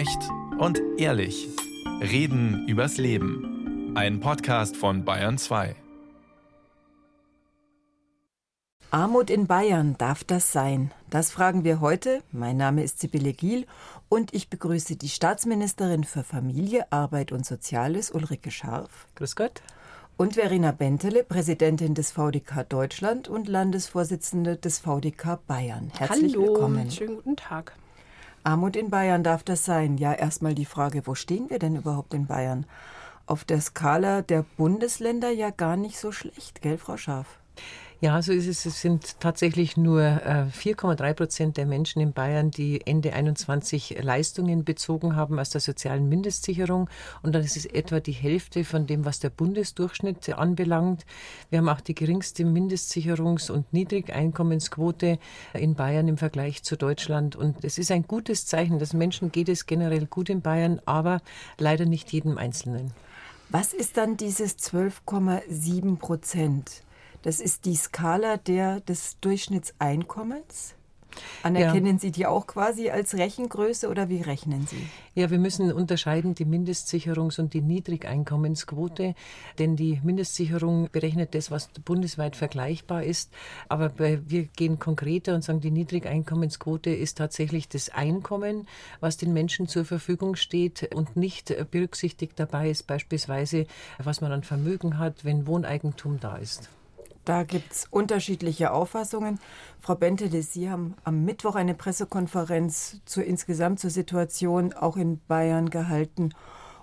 Echt 0.00 0.30
und 0.58 0.80
ehrlich. 0.96 1.46
Reden 2.00 2.66
übers 2.66 2.96
Leben. 2.96 3.92
Ein 3.94 4.20
Podcast 4.20 4.74
von 4.74 5.04
Bayern 5.04 5.36
2. 5.36 5.76
Armut 8.90 9.28
in 9.28 9.46
Bayern, 9.46 9.96
darf 9.98 10.24
das 10.24 10.52
sein? 10.52 10.90
Das 11.10 11.30
fragen 11.30 11.64
wir 11.64 11.82
heute. 11.82 12.22
Mein 12.32 12.56
Name 12.56 12.82
ist 12.82 12.98
Sibylle 12.98 13.34
Giel 13.34 13.66
und 14.08 14.32
ich 14.32 14.48
begrüße 14.48 14.96
die 14.96 15.10
Staatsministerin 15.10 16.04
für 16.04 16.24
Familie, 16.24 16.90
Arbeit 16.90 17.30
und 17.30 17.44
Soziales, 17.44 18.10
Ulrike 18.10 18.50
Scharf. 18.50 19.06
Grüß 19.16 19.36
Gott. 19.36 19.60
Und 20.16 20.36
Verena 20.36 20.72
Bentele, 20.72 21.24
Präsidentin 21.24 21.92
des 21.92 22.10
VDK 22.10 22.66
Deutschland 22.66 23.28
und 23.28 23.48
Landesvorsitzende 23.48 24.56
des 24.56 24.78
VDK 24.78 25.46
Bayern. 25.46 25.92
Herzlich 25.94 26.36
Hallo, 26.36 26.46
willkommen. 26.46 26.90
Schönen 26.90 27.16
guten 27.16 27.36
Tag. 27.36 27.74
Armut 28.42 28.74
in 28.74 28.88
Bayern 28.88 29.22
darf 29.22 29.42
das 29.42 29.64
sein? 29.64 29.98
Ja, 29.98 30.14
erstmal 30.14 30.54
die 30.54 30.64
Frage, 30.64 31.06
wo 31.06 31.14
stehen 31.14 31.50
wir 31.50 31.58
denn 31.58 31.76
überhaupt 31.76 32.14
in 32.14 32.26
Bayern? 32.26 32.64
Auf 33.26 33.44
der 33.44 33.60
Skala 33.60 34.22
der 34.22 34.44
Bundesländer 34.56 35.30
ja 35.30 35.50
gar 35.50 35.76
nicht 35.76 35.98
so 35.98 36.10
schlecht, 36.10 36.62
gell, 36.62 36.78
Frau 36.78 36.96
Scharf? 36.96 37.38
Ja, 38.02 38.22
so 38.22 38.32
ist 38.32 38.46
es. 38.46 38.64
Es 38.64 38.80
sind 38.80 39.20
tatsächlich 39.20 39.76
nur 39.76 40.00
äh, 40.00 40.46
4,3 40.58 41.12
Prozent 41.12 41.56
der 41.58 41.66
Menschen 41.66 42.00
in 42.00 42.14
Bayern, 42.14 42.50
die 42.50 42.80
Ende 42.86 43.12
21 43.12 43.98
Leistungen 44.00 44.64
bezogen 44.64 45.16
haben 45.16 45.38
aus 45.38 45.50
der 45.50 45.60
sozialen 45.60 46.08
Mindestsicherung. 46.08 46.88
Und 47.22 47.34
dann 47.34 47.44
ist 47.44 47.58
es 47.58 47.66
etwa 47.66 48.00
die 48.00 48.12
Hälfte 48.12 48.64
von 48.64 48.86
dem, 48.86 49.04
was 49.04 49.20
der 49.20 49.28
Bundesdurchschnitt 49.28 50.30
anbelangt. 50.30 51.04
Wir 51.50 51.58
haben 51.58 51.68
auch 51.68 51.82
die 51.82 51.94
geringste 51.94 52.44
Mindestsicherungs- 52.44 53.50
und 53.50 53.70
Niedrigeinkommensquote 53.74 55.18
in 55.52 55.74
Bayern 55.74 56.08
im 56.08 56.16
Vergleich 56.16 56.62
zu 56.62 56.76
Deutschland. 56.76 57.36
Und 57.36 57.66
es 57.66 57.76
ist 57.76 57.90
ein 57.90 58.04
gutes 58.04 58.46
Zeichen, 58.46 58.78
dass 58.78 58.94
Menschen 58.94 59.30
geht 59.30 59.50
es 59.50 59.66
generell 59.66 60.06
gut 60.06 60.30
in 60.30 60.40
Bayern, 60.40 60.80
aber 60.86 61.20
leider 61.58 61.84
nicht 61.84 62.10
jedem 62.14 62.38
Einzelnen. 62.38 62.92
Was 63.50 63.74
ist 63.74 63.98
dann 63.98 64.16
dieses 64.16 64.56
12,7 64.58 65.98
Prozent? 65.98 66.82
Das 67.22 67.40
ist 67.40 67.64
die 67.64 67.76
Skala 67.76 68.36
der, 68.36 68.80
des 68.80 69.18
Durchschnittseinkommens? 69.20 70.74
Anerkennen 71.42 71.94
ja. 71.94 71.98
Sie 71.98 72.12
die 72.12 72.26
auch 72.26 72.46
quasi 72.46 72.90
als 72.90 73.14
Rechengröße 73.14 73.88
oder 73.88 74.08
wie 74.08 74.22
rechnen 74.22 74.66
Sie? 74.66 74.86
Ja, 75.14 75.30
wir 75.30 75.38
müssen 75.38 75.72
unterscheiden 75.72 76.34
die 76.34 76.44
Mindestsicherungs- 76.44 77.40
und 77.40 77.54
die 77.54 77.62
Niedrigeinkommensquote, 77.62 79.14
denn 79.58 79.76
die 79.76 80.00
Mindestsicherung 80.02 80.88
berechnet 80.92 81.34
das, 81.34 81.50
was 81.50 81.68
bundesweit 81.84 82.36
vergleichbar 82.36 83.02
ist. 83.02 83.32
Aber 83.68 83.98
wir 83.98 84.44
gehen 84.44 84.78
konkreter 84.78 85.34
und 85.34 85.42
sagen, 85.42 85.60
die 85.60 85.70
Niedrigeinkommensquote 85.70 86.90
ist 86.90 87.18
tatsächlich 87.18 87.68
das 87.68 87.88
Einkommen, 87.90 88.68
was 89.00 89.16
den 89.16 89.32
Menschen 89.32 89.66
zur 89.66 89.84
Verfügung 89.84 90.36
steht 90.36 90.94
und 90.94 91.16
nicht 91.16 91.54
berücksichtigt 91.70 92.34
dabei 92.36 92.70
ist 92.70 92.86
beispielsweise, 92.86 93.66
was 93.98 94.20
man 94.20 94.32
an 94.32 94.42
Vermögen 94.42 94.98
hat, 94.98 95.24
wenn 95.24 95.46
Wohneigentum 95.46 96.20
da 96.20 96.36
ist. 96.36 96.70
Da 97.24 97.42
gibt 97.42 97.72
es 97.72 97.86
unterschiedliche 97.90 98.72
Auffassungen. 98.72 99.38
Frau 99.80 99.94
Bentele, 99.94 100.42
Sie 100.42 100.70
haben 100.70 100.94
am 101.04 101.24
Mittwoch 101.24 101.54
eine 101.54 101.74
Pressekonferenz 101.74 103.00
zur 103.04 103.24
insgesamt 103.24 103.80
zur 103.80 103.90
Situation 103.90 104.72
auch 104.72 104.96
in 104.96 105.20
Bayern 105.26 105.70
gehalten 105.70 106.34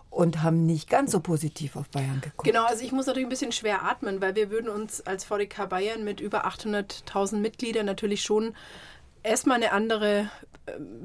und 0.10 0.42
haben 0.44 0.66
nicht 0.66 0.90
ganz 0.90 1.12
so 1.12 1.20
positiv 1.20 1.76
auf 1.76 1.90
Bayern 1.90 2.22
geguckt. 2.22 2.44
Genau, 2.44 2.66
also 2.66 2.84
ich 2.84 2.92
muss 2.92 3.08
natürlich 3.08 3.28
ein 3.28 3.30
bisschen 3.30 3.52
schwer 3.52 3.84
atmen, 3.84 4.22
weil 4.22 4.36
wir 4.36 4.50
würden 4.50 4.70
uns 4.70 5.06
als 5.06 5.24
VDK 5.24 5.68
Bayern 5.70 6.04
mit 6.04 6.22
über 6.22 6.48
800.000 6.48 7.38
Mitgliedern 7.38 7.86
natürlich 7.86 8.22
schon 8.22 8.56
erstmal 9.24 9.58
eine 9.58 9.72
andere 9.72 10.30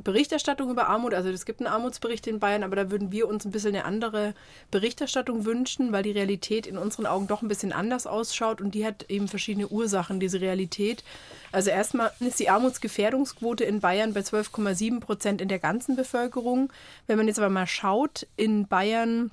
Berichterstattung 0.02 0.70
über 0.70 0.88
Armut. 0.88 1.14
Also 1.14 1.28
es 1.30 1.44
gibt 1.44 1.60
einen 1.60 1.72
Armutsbericht 1.72 2.26
in 2.26 2.40
Bayern, 2.40 2.62
aber 2.62 2.76
da 2.76 2.90
würden 2.90 3.12
wir 3.12 3.28
uns 3.28 3.44
ein 3.44 3.52
bisschen 3.52 3.74
eine 3.74 3.84
andere 3.84 4.34
Berichterstattung 4.70 5.44
wünschen, 5.44 5.92
weil 5.92 6.02
die 6.02 6.10
Realität 6.10 6.66
in 6.66 6.78
unseren 6.78 7.06
Augen 7.06 7.26
doch 7.26 7.42
ein 7.42 7.48
bisschen 7.48 7.72
anders 7.72 8.06
ausschaut 8.06 8.60
und 8.60 8.74
die 8.74 8.84
hat 8.84 9.08
eben 9.08 9.28
verschiedene 9.28 9.68
Ursachen, 9.68 10.20
diese 10.20 10.40
Realität. 10.40 11.04
Also 11.52 11.70
erstmal 11.70 12.12
ist 12.20 12.40
die 12.40 12.48
Armutsgefährdungsquote 12.48 13.64
in 13.64 13.80
Bayern 13.80 14.14
bei 14.14 14.20
12,7 14.20 15.00
Prozent 15.00 15.40
in 15.40 15.48
der 15.48 15.58
ganzen 15.58 15.96
Bevölkerung. 15.96 16.72
Wenn 17.06 17.18
man 17.18 17.28
jetzt 17.28 17.38
aber 17.38 17.50
mal 17.50 17.66
schaut, 17.66 18.26
in 18.36 18.66
Bayern 18.66 19.30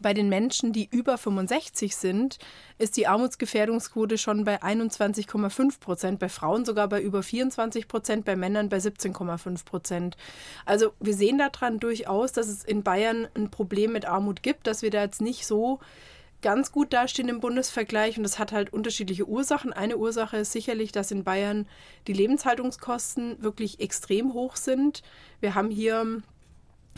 bei 0.00 0.14
den 0.14 0.28
Menschen, 0.28 0.72
die 0.72 0.88
über 0.90 1.18
65 1.18 1.96
sind, 1.96 2.38
ist 2.78 2.96
die 2.96 3.06
Armutsgefährdungsquote 3.06 4.18
schon 4.18 4.44
bei 4.44 4.62
21,5 4.62 5.80
Prozent, 5.80 6.18
bei 6.18 6.28
Frauen 6.28 6.64
sogar 6.64 6.88
bei 6.88 7.00
über 7.00 7.22
24 7.22 7.88
Prozent, 7.88 8.24
bei 8.24 8.36
Männern 8.36 8.68
bei 8.68 8.78
17,5 8.78 9.64
Prozent. 9.64 10.16
Also 10.64 10.92
wir 11.00 11.14
sehen 11.14 11.38
daran 11.38 11.78
durchaus, 11.78 12.32
dass 12.32 12.48
es 12.48 12.64
in 12.64 12.82
Bayern 12.82 13.28
ein 13.34 13.50
Problem 13.50 13.92
mit 13.92 14.06
Armut 14.06 14.42
gibt, 14.42 14.66
dass 14.66 14.82
wir 14.82 14.90
da 14.90 15.02
jetzt 15.02 15.20
nicht 15.20 15.46
so 15.46 15.80
ganz 16.42 16.70
gut 16.70 16.92
dastehen 16.92 17.28
im 17.28 17.40
Bundesvergleich 17.40 18.18
und 18.18 18.22
das 18.22 18.38
hat 18.38 18.52
halt 18.52 18.72
unterschiedliche 18.72 19.26
Ursachen. 19.26 19.72
Eine 19.72 19.96
Ursache 19.96 20.36
ist 20.36 20.52
sicherlich, 20.52 20.92
dass 20.92 21.10
in 21.10 21.24
Bayern 21.24 21.66
die 22.06 22.12
Lebenshaltungskosten 22.12 23.42
wirklich 23.42 23.80
extrem 23.80 24.32
hoch 24.32 24.56
sind. 24.56 25.02
Wir 25.40 25.54
haben 25.54 25.70
hier 25.70 26.22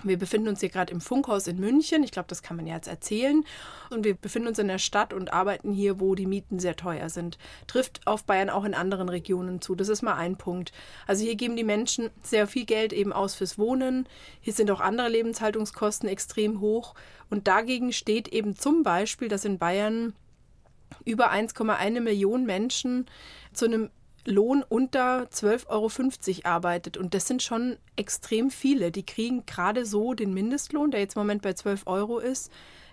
wir 0.05 0.19
befinden 0.19 0.49
uns 0.49 0.61
hier 0.61 0.69
gerade 0.69 0.93
im 0.93 1.01
Funkhaus 1.01 1.47
in 1.47 1.59
München. 1.59 2.03
Ich 2.03 2.11
glaube, 2.11 2.29
das 2.29 2.43
kann 2.43 2.57
man 2.57 2.67
ja 2.67 2.75
jetzt 2.75 2.89
erzählen. 2.89 3.45
Und 3.91 4.05
wir 4.05 4.15
befinden 4.15 4.49
uns 4.49 4.59
in 4.59 4.69
der 4.69 4.79
Stadt 4.79 5.13
und 5.13 5.33
arbeiten 5.33 5.73
hier, 5.73 6.01
wo 6.01 6.15
die 6.15 6.27
Mieten 6.27 6.59
sehr 6.59 6.77
teuer 6.77 7.09
sind. 7.09 7.39
Trifft 7.67 8.07
auf 8.07 8.25
Bayern 8.25 8.51
auch 8.51 8.65
in 8.65 8.75
anderen 8.75 9.09
Regionen 9.09 9.61
zu. 9.61 9.75
Das 9.75 9.89
ist 9.89 10.03
mal 10.03 10.15
ein 10.15 10.37
Punkt. 10.37 10.73
Also 11.07 11.25
hier 11.25 11.37
geben 11.37 11.57
die 11.57 11.65
Menschen 11.65 12.11
sehr 12.23 12.47
viel 12.47 12.65
Geld 12.65 12.93
eben 12.93 13.13
aus 13.13 13.35
fürs 13.35 13.59
Wohnen. 13.59 14.09
Hier 14.41 14.53
sind 14.53 14.71
auch 14.71 14.81
andere 14.81 15.09
Lebenshaltungskosten 15.09 16.09
extrem 16.09 16.61
hoch. 16.61 16.95
Und 17.31 17.49
dagegen 17.49 17.93
steht 17.93 18.29
eben 18.29 18.57
zum 18.57 18.83
Beispiel, 18.83 19.29
dass 19.29 19.45
in 19.45 19.59
Bayern 19.59 20.15
über 21.05 21.31
1,1 21.31 22.01
Millionen 22.01 22.47
Menschen 22.47 23.07
zu 23.53 23.67
einem 23.67 23.91
Lohn 24.25 24.65
unter 24.69 25.25
12,50 25.25 25.69
Euro 25.69 26.49
arbeitet. 26.49 26.97
Und 26.97 27.15
das 27.15 27.27
sind 27.27 27.43
schon 27.43 27.77
extrem 27.97 28.51
viele. 28.51 28.91
Die 28.91 29.05
kriegen 29.05 29.47
gerade 29.47 29.87
so 29.87 30.15
den 30.15 30.35
Mindestlohn, 30.35 30.91
der 30.91 31.01
jetzt 31.01 31.17
im 31.17 31.21
Moment 31.21 31.43
bei 31.43 31.55
12 31.55 31.87
Euro 31.87 32.19
ist, 32.19 32.51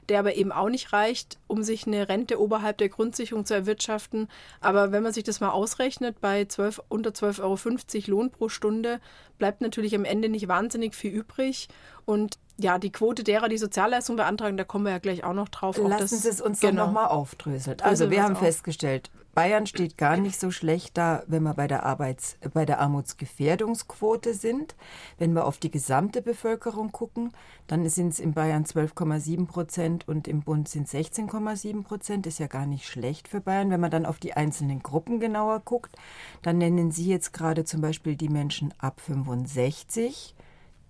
der 0.09 0.19
aber 0.19 0.35
eben 0.35 0.51
auch 0.51 0.69
nicht 0.69 0.93
reicht, 0.93 1.39
um 1.47 1.63
sich 1.63 1.87
eine 1.87 2.07
Rente 2.07 2.39
oberhalb 2.39 2.77
der 2.77 2.89
Grundsicherung 2.89 3.45
zu 3.45 3.53
erwirtschaften. 3.53 4.27
Aber 4.61 4.91
wenn 4.91 5.03
man 5.03 5.13
sich 5.13 5.23
das 5.23 5.39
mal 5.39 5.49
ausrechnet, 5.49 6.21
bei 6.21 6.45
12, 6.45 6.81
unter 6.89 7.09
12,50 7.09 7.41
Euro 7.41 8.11
Lohn 8.11 8.29
pro 8.29 8.49
Stunde 8.49 8.99
bleibt 9.37 9.61
natürlich 9.61 9.95
am 9.95 10.05
Ende 10.05 10.29
nicht 10.29 10.47
wahnsinnig 10.47 10.95
viel 10.95 11.11
übrig. 11.11 11.67
Und 12.05 12.37
ja, 12.57 12.77
die 12.79 12.91
Quote 12.91 13.23
derer, 13.23 13.49
die 13.49 13.57
Sozialleistung 13.57 14.15
beantragen, 14.15 14.57
da 14.57 14.63
kommen 14.63 14.85
wir 14.85 14.91
ja 14.91 14.99
gleich 14.99 15.23
auch 15.23 15.33
noch 15.33 15.49
drauf. 15.49 15.77
Lassen 15.77 16.17
Sie 16.17 16.29
es 16.29 16.41
uns 16.41 16.59
genau. 16.59 16.85
nochmal 16.85 17.07
aufdröseln. 17.07 17.81
Also, 17.81 18.09
wir 18.09 18.23
haben 18.23 18.35
festgestellt, 18.35 19.11
Bayern 19.35 19.67
steht 19.67 19.97
gar 19.97 20.15
nicht 20.15 20.39
so 20.39 20.49
schlecht 20.49 20.97
da, 20.97 21.23
wenn 21.27 21.43
wir 21.43 21.53
bei 21.53 21.67
der, 21.67 21.85
Arbeits-, 21.85 22.37
bei 22.53 22.65
der 22.65 22.79
Armutsgefährdungsquote 22.79 24.33
sind. 24.33 24.75
Wenn 25.17 25.33
wir 25.33 25.45
auf 25.45 25.57
die 25.57 25.69
gesamte 25.69 26.21
Bevölkerung 26.21 26.93
gucken, 26.93 27.33
dann 27.67 27.87
sind 27.89 28.13
es 28.13 28.19
in 28.21 28.33
Bayern 28.33 28.63
12,7 28.63 29.45
Prozent 29.45 30.07
und 30.07 30.29
im 30.29 30.41
Bund 30.41 30.69
sind 30.69 30.87
16,7 30.87 31.83
Prozent. 31.83 32.25
Ist 32.27 32.39
ja 32.39 32.47
gar 32.47 32.65
nicht 32.65 32.87
schlecht 32.87 33.27
für 33.27 33.41
Bayern. 33.41 33.69
Wenn 33.71 33.81
man 33.81 33.91
dann 33.91 34.05
auf 34.05 34.19
die 34.19 34.33
einzelnen 34.33 34.81
Gruppen 34.81 35.19
genauer 35.19 35.59
guckt, 35.59 35.93
dann 36.41 36.57
nennen 36.57 36.91
Sie 36.91 37.09
jetzt 37.09 37.33
gerade 37.33 37.65
zum 37.65 37.81
Beispiel 37.81 38.15
die 38.15 38.29
Menschen 38.29 38.73
ab 38.77 39.01
65. 39.01 40.33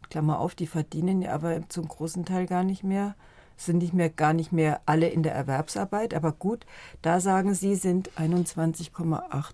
Klammer 0.09 0.39
auf, 0.39 0.55
die 0.55 0.67
verdienen 0.67 1.21
ja 1.21 1.33
aber 1.33 1.67
zum 1.69 1.87
großen 1.87 2.25
Teil 2.25 2.45
gar 2.45 2.63
nicht 2.63 2.83
mehr 2.83 3.15
sind 3.57 3.77
nicht 3.77 3.93
mehr, 3.93 4.09
gar 4.09 4.33
nicht 4.33 4.51
mehr 4.51 4.81
alle 4.85 5.07
in 5.09 5.23
der 5.23 5.33
Erwerbsarbeit. 5.33 6.13
Aber 6.13 6.31
gut, 6.33 6.65
da 7.01 7.19
sagen 7.19 7.53
Sie, 7.53 7.75
sind 7.75 8.11
21,8 8.11 8.91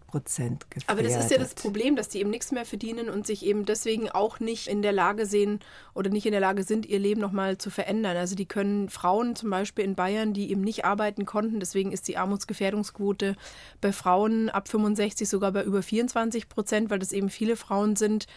Prozent 0.07 0.71
gefährdet. 0.71 0.89
Aber 0.89 1.03
das 1.03 1.23
ist 1.23 1.31
ja 1.31 1.37
das 1.37 1.53
Problem, 1.53 1.95
dass 1.95 2.09
die 2.09 2.19
eben 2.19 2.29
nichts 2.29 2.51
mehr 2.51 2.65
verdienen 2.65 3.09
und 3.09 3.27
sich 3.27 3.45
eben 3.45 3.65
deswegen 3.65 4.09
auch 4.09 4.39
nicht 4.39 4.67
in 4.67 4.81
der 4.81 4.91
Lage 4.91 5.25
sehen 5.25 5.59
oder 5.93 6.09
nicht 6.09 6.25
in 6.25 6.31
der 6.31 6.41
Lage 6.41 6.63
sind, 6.63 6.85
ihr 6.85 6.99
Leben 6.99 7.21
nochmal 7.21 7.57
zu 7.57 7.69
verändern. 7.69 8.17
Also 8.17 8.35
die 8.35 8.45
können 8.45 8.89
Frauen 8.89 9.35
zum 9.35 9.49
Beispiel 9.49 9.85
in 9.85 9.95
Bayern, 9.95 10.33
die 10.33 10.51
eben 10.51 10.61
nicht 10.61 10.85
arbeiten 10.85 11.25
konnten, 11.25 11.59
deswegen 11.59 11.91
ist 11.91 12.07
die 12.07 12.17
Armutsgefährdungsquote 12.17 13.35
bei 13.81 13.91
Frauen 13.91 14.49
ab 14.49 14.67
65 14.67 15.29
sogar 15.29 15.51
bei 15.51 15.63
über 15.63 15.83
24 15.83 16.49
Prozent, 16.49 16.89
weil 16.89 16.99
das 16.99 17.11
eben 17.11 17.29
viele 17.29 17.55
Frauen 17.55 17.95
sind, 17.95 18.27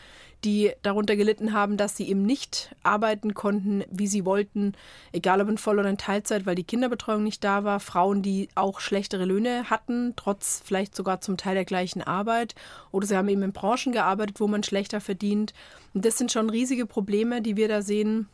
die 0.45 0.73
darunter 0.83 1.17
gelitten 1.17 1.53
haben, 1.53 1.77
dass 1.77 1.97
sie 1.97 2.09
eben 2.09 2.23
nicht 2.23 2.75
arbeiten 2.83 3.35
konnten, 3.35 3.85
wie 3.91 4.07
sie 4.07 4.25
wollten, 4.25 4.75
egal 5.13 5.41
ob 5.41 5.49
in 5.49 5.59
Voll- 5.59 5.79
oder 5.79 5.89
in 5.89 5.99
Teilzeit, 5.99 6.47
weil 6.47 6.55
die 6.55 6.65
Kinderbetreuung 6.65 7.23
nicht 7.23 7.43
da 7.43 7.65
war. 7.65 7.81
Frauen, 7.81 8.23
die 8.23 8.49
auch 8.55 8.81
schlechtere 8.81 9.25
Löhne 9.25 9.71
hatten, 9.71 10.13
trotz 10.17 10.63
vielleicht 10.65 10.95
sogar 10.95 11.21
zum 11.21 11.37
Teil 11.37 11.55
der 11.55 11.65
gleichen 11.65 12.03
Arbeit. 12.03 12.55
Oder 12.93 13.07
sie 13.07 13.17
haben 13.17 13.29
eben 13.29 13.43
in 13.43 13.53
Branchen 13.53 13.93
gearbeitet, 13.93 14.41
wo 14.41 14.47
man 14.47 14.63
schlechter 14.63 15.01
verdient. 15.01 15.55
Und 15.95 16.05
das 16.05 16.19
sind 16.19 16.31
schon 16.31 16.51
riesige 16.51 16.87
Probleme, 16.87 17.41
die 17.41 17.57
wir 17.57 17.69
da 17.69 17.83
sehen 17.83 18.29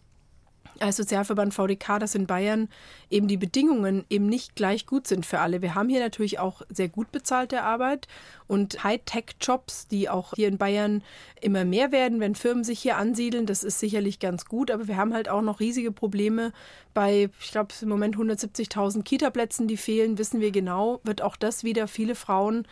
als 0.81 0.97
Sozialverband 0.97 1.55
VDK, 1.55 1.99
dass 1.99 2.15
in 2.15 2.27
Bayern 2.27 2.69
eben 3.11 3.29
die 3.29 3.37
Bedingungen 3.37 4.05
eben 4.11 4.27
nicht 4.27 4.57
gleich 4.57 4.87
gut 4.87 5.07
sind 5.07 5.27
für 5.27 5.41
alle. 5.41 5.63
Wir 5.63 5.75
haben 5.75 5.89
hier 5.89 6.01
natürlich 6.01 6.39
auch 6.39 6.63
sehr 6.69 6.89
gut 6.89 7.13
bezahlte 7.13 7.63
Arbeit 7.63 8.09
und 8.47 8.83
Hightech-Jobs, 8.83 9.89
die 9.89 10.09
auch 10.09 10.35
hier 10.35 10.49
in 10.49 10.59
Bayern 10.59 11.03
immer 11.41 11.65
mehr 11.65 11.93
werden, 11.93 12.21
wenn 12.21 12.35
Firmen 12.35 12.65
sich 12.65 12.81
hier 12.81 12.97
ansiedeln. 12.97 13.47
Das 13.47 13.63
ist 13.63 13.79
sicherlich 13.79 14.19
ganz 14.19 14.47
gut, 14.47 14.71
aber 14.71 14.89
wir 14.89 14.97
haben 14.97 15.15
halt 15.15 15.29
auch 15.29 15.43
noch 15.43 15.61
riesige 15.61 15.93
Probleme 15.93 16.53
bei, 16.95 17.31
ich 17.41 17.51
glaube, 17.51 17.73
im 17.83 17.89
Moment 17.89 18.17
170.000 18.17 19.03
Kita-Plätzen, 19.03 19.69
die 19.69 19.77
fehlen, 19.77 20.19
wissen 20.19 20.41
wir 20.41 20.51
genau, 20.51 21.01
wird 21.05 21.23
auch 21.23 21.37
das 21.37 21.63
wieder 21.63 21.87
viele 21.89 22.15
Frauen 22.15 22.67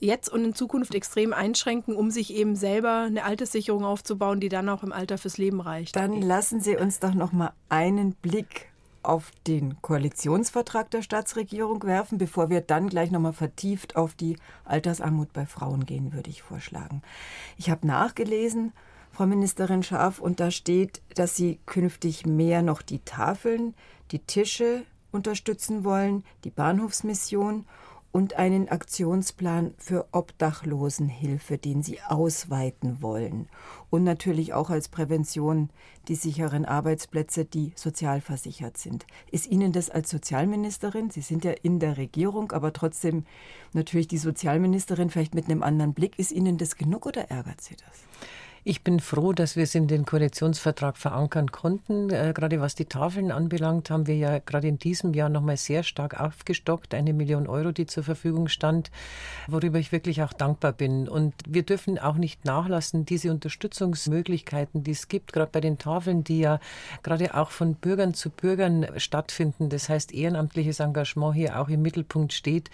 jetzt 0.00 0.28
und 0.28 0.44
in 0.44 0.54
Zukunft 0.54 0.94
extrem 0.94 1.32
einschränken, 1.32 1.96
um 1.96 2.10
sich 2.10 2.34
eben 2.34 2.56
selber 2.56 3.04
eine 3.06 3.24
Alterssicherung 3.24 3.84
aufzubauen, 3.84 4.40
die 4.40 4.48
dann 4.48 4.68
auch 4.68 4.82
im 4.82 4.92
Alter 4.92 5.18
fürs 5.18 5.38
Leben 5.38 5.60
reicht. 5.60 5.96
Dann 5.96 6.20
lassen 6.20 6.60
Sie 6.60 6.76
uns 6.76 7.00
doch 7.00 7.14
noch 7.14 7.32
mal 7.32 7.52
einen 7.68 8.14
Blick 8.14 8.68
auf 9.02 9.30
den 9.46 9.80
Koalitionsvertrag 9.82 10.90
der 10.90 11.02
Staatsregierung 11.02 11.84
werfen, 11.84 12.18
bevor 12.18 12.50
wir 12.50 12.60
dann 12.60 12.88
gleich 12.88 13.10
noch 13.10 13.20
mal 13.20 13.32
vertieft 13.32 13.96
auf 13.96 14.14
die 14.14 14.36
Altersarmut 14.64 15.32
bei 15.32 15.46
Frauen 15.46 15.86
gehen, 15.86 16.12
würde 16.12 16.30
ich 16.30 16.42
vorschlagen. 16.42 17.02
Ich 17.56 17.70
habe 17.70 17.86
nachgelesen, 17.86 18.72
Frau 19.12 19.26
Ministerin 19.26 19.82
Scharf, 19.82 20.18
und 20.18 20.40
da 20.40 20.50
steht, 20.50 21.00
dass 21.14 21.36
Sie 21.36 21.60
künftig 21.66 22.26
mehr 22.26 22.62
noch 22.62 22.82
die 22.82 22.98
Tafeln, 22.98 23.74
die 24.10 24.18
Tische 24.18 24.82
unterstützen 25.12 25.84
wollen, 25.84 26.24
die 26.44 26.50
Bahnhofsmission 26.50 27.64
und 28.12 28.34
einen 28.34 28.68
Aktionsplan 28.68 29.74
für 29.76 30.08
Obdachlosenhilfe, 30.12 31.58
den 31.58 31.82
sie 31.82 32.00
ausweiten 32.00 33.02
wollen. 33.02 33.48
Und 33.90 34.04
natürlich 34.04 34.54
auch 34.54 34.70
als 34.70 34.88
Prävention 34.88 35.70
die 36.08 36.14
sicheren 36.14 36.64
Arbeitsplätze, 36.64 37.44
die 37.44 37.72
sozialversichert 37.74 38.78
sind. 38.78 39.06
Ist 39.30 39.46
Ihnen 39.46 39.72
das 39.72 39.90
als 39.90 40.08
Sozialministerin, 40.10 41.10
Sie 41.10 41.20
sind 41.20 41.44
ja 41.44 41.52
in 41.62 41.78
der 41.78 41.96
Regierung, 41.96 42.52
aber 42.52 42.72
trotzdem 42.72 43.24
natürlich 43.72 44.08
die 44.08 44.18
Sozialministerin 44.18 45.10
vielleicht 45.10 45.34
mit 45.34 45.46
einem 45.46 45.62
anderen 45.62 45.94
Blick, 45.94 46.18
ist 46.18 46.32
Ihnen 46.32 46.58
das 46.58 46.76
genug 46.76 47.06
oder 47.06 47.30
ärgert 47.30 47.60
Sie 47.60 47.76
das? 47.76 48.06
Ich 48.68 48.82
bin 48.82 48.98
froh, 48.98 49.32
dass 49.32 49.54
wir 49.54 49.62
es 49.62 49.76
in 49.76 49.86
den 49.86 50.04
Koalitionsvertrag 50.04 50.96
verankern 50.96 51.52
konnten. 51.52 52.10
Äh, 52.10 52.32
gerade 52.34 52.60
was 52.60 52.74
die 52.74 52.86
Tafeln 52.86 53.30
anbelangt, 53.30 53.90
haben 53.90 54.08
wir 54.08 54.16
ja 54.16 54.40
gerade 54.40 54.66
in 54.66 54.76
diesem 54.76 55.14
Jahr 55.14 55.28
nochmal 55.28 55.56
sehr 55.56 55.84
stark 55.84 56.18
aufgestockt. 56.18 56.92
Eine 56.92 57.12
Million 57.12 57.46
Euro, 57.46 57.70
die 57.70 57.86
zur 57.86 58.02
Verfügung 58.02 58.48
stand, 58.48 58.90
worüber 59.46 59.78
ich 59.78 59.92
wirklich 59.92 60.20
auch 60.24 60.32
dankbar 60.32 60.72
bin. 60.72 61.08
Und 61.08 61.32
wir 61.46 61.62
dürfen 61.62 61.96
auch 61.96 62.16
nicht 62.16 62.44
nachlassen, 62.44 63.06
diese 63.06 63.30
Unterstützungsmöglichkeiten, 63.30 64.82
die 64.82 64.90
es 64.90 65.06
gibt, 65.06 65.32
gerade 65.32 65.52
bei 65.52 65.60
den 65.60 65.78
Tafeln, 65.78 66.24
die 66.24 66.40
ja 66.40 66.58
gerade 67.04 67.34
auch 67.34 67.52
von 67.52 67.76
Bürgern 67.76 68.14
zu 68.14 68.30
Bürgern 68.30 68.84
stattfinden. 68.96 69.68
Das 69.68 69.88
heißt, 69.88 70.12
ehrenamtliches 70.12 70.80
Engagement 70.80 71.36
hier 71.36 71.60
auch 71.60 71.68
im 71.68 71.82
Mittelpunkt 71.82 72.32
steht. 72.32 72.70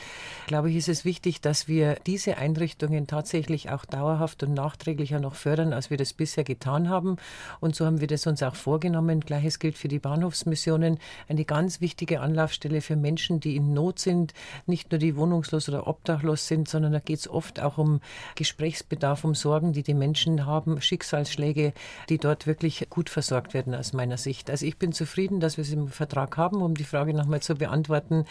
Glaube 0.46 0.70
ich, 0.70 0.76
ist 0.76 0.88
es 0.88 1.04
wichtig, 1.04 1.42
dass 1.42 1.68
wir 1.68 1.96
diese 2.06 2.38
Einrichtungen 2.38 3.06
tatsächlich 3.06 3.68
auch 3.68 3.84
dauerhaft 3.84 4.42
und 4.42 4.54
nachträglicher 4.54 5.20
noch 5.20 5.34
fördern 5.34 5.81
als 5.82 5.90
wir 5.90 5.96
das 5.96 6.12
bisher 6.12 6.44
getan 6.44 6.88
haben. 6.88 7.16
Und 7.58 7.74
so 7.74 7.84
haben 7.84 8.00
wir 8.00 8.06
das 8.06 8.28
uns 8.28 8.40
auch 8.44 8.54
vorgenommen. 8.54 9.18
Gleiches 9.18 9.58
gilt 9.58 9.76
für 9.76 9.88
die 9.88 9.98
Bahnhofsmissionen. 9.98 10.98
Eine 11.28 11.44
ganz 11.44 11.80
wichtige 11.80 12.20
Anlaufstelle 12.20 12.80
für 12.80 12.94
Menschen, 12.94 13.40
die 13.40 13.56
in 13.56 13.74
Not 13.74 13.98
sind, 13.98 14.32
nicht 14.66 14.92
nur 14.92 15.00
die 15.00 15.16
wohnungslos 15.16 15.68
oder 15.68 15.88
obdachlos 15.88 16.46
sind, 16.46 16.68
sondern 16.68 16.92
da 16.92 17.00
geht 17.00 17.18
es 17.18 17.28
oft 17.28 17.58
auch 17.58 17.78
um 17.78 18.00
Gesprächsbedarf, 18.36 19.24
um 19.24 19.34
Sorgen, 19.34 19.72
die 19.72 19.82
die 19.82 19.94
Menschen 19.94 20.46
haben, 20.46 20.80
Schicksalsschläge, 20.80 21.72
die 22.08 22.18
dort 22.18 22.46
wirklich 22.46 22.86
gut 22.88 23.10
versorgt 23.10 23.52
werden 23.52 23.74
aus 23.74 23.92
meiner 23.92 24.18
Sicht. 24.18 24.50
Also 24.50 24.66
ich 24.66 24.78
bin 24.78 24.92
zufrieden, 24.92 25.40
dass 25.40 25.56
wir 25.56 25.62
es 25.62 25.72
im 25.72 25.88
Vertrag 25.88 26.36
haben, 26.36 26.62
um 26.62 26.76
die 26.76 26.84
Frage 26.84 27.12
nochmal 27.12 27.42
zu 27.42 27.56
beantworten. 27.56 28.24